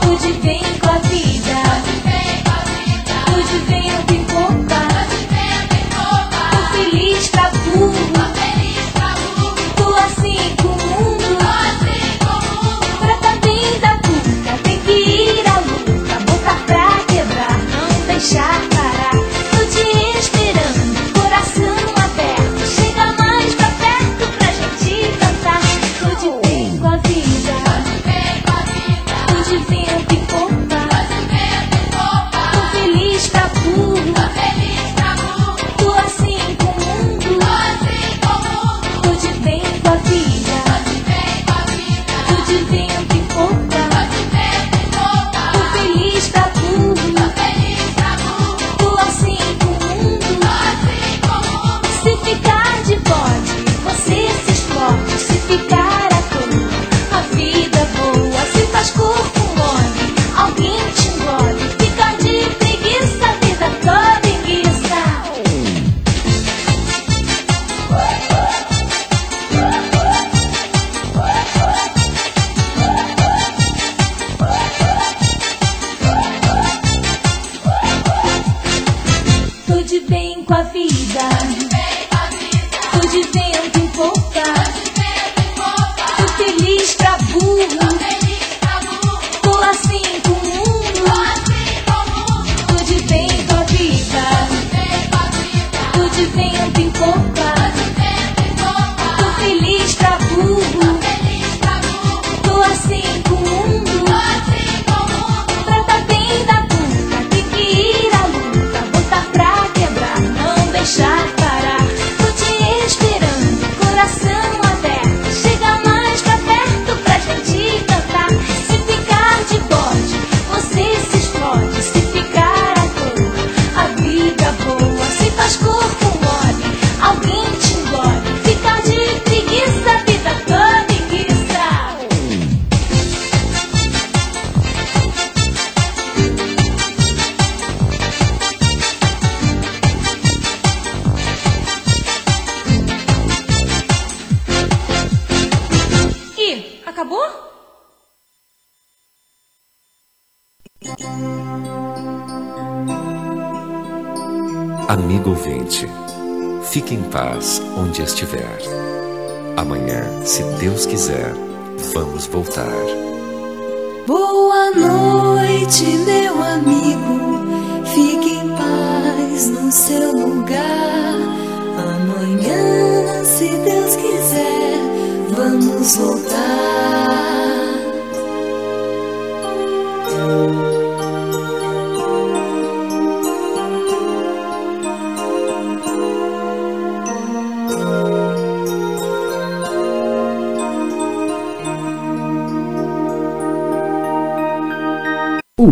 Tu 0.00 0.10
de 0.26 0.32
bem 0.40 0.64
com 0.80 0.88
a 0.88 0.98
vida. 0.98 1.35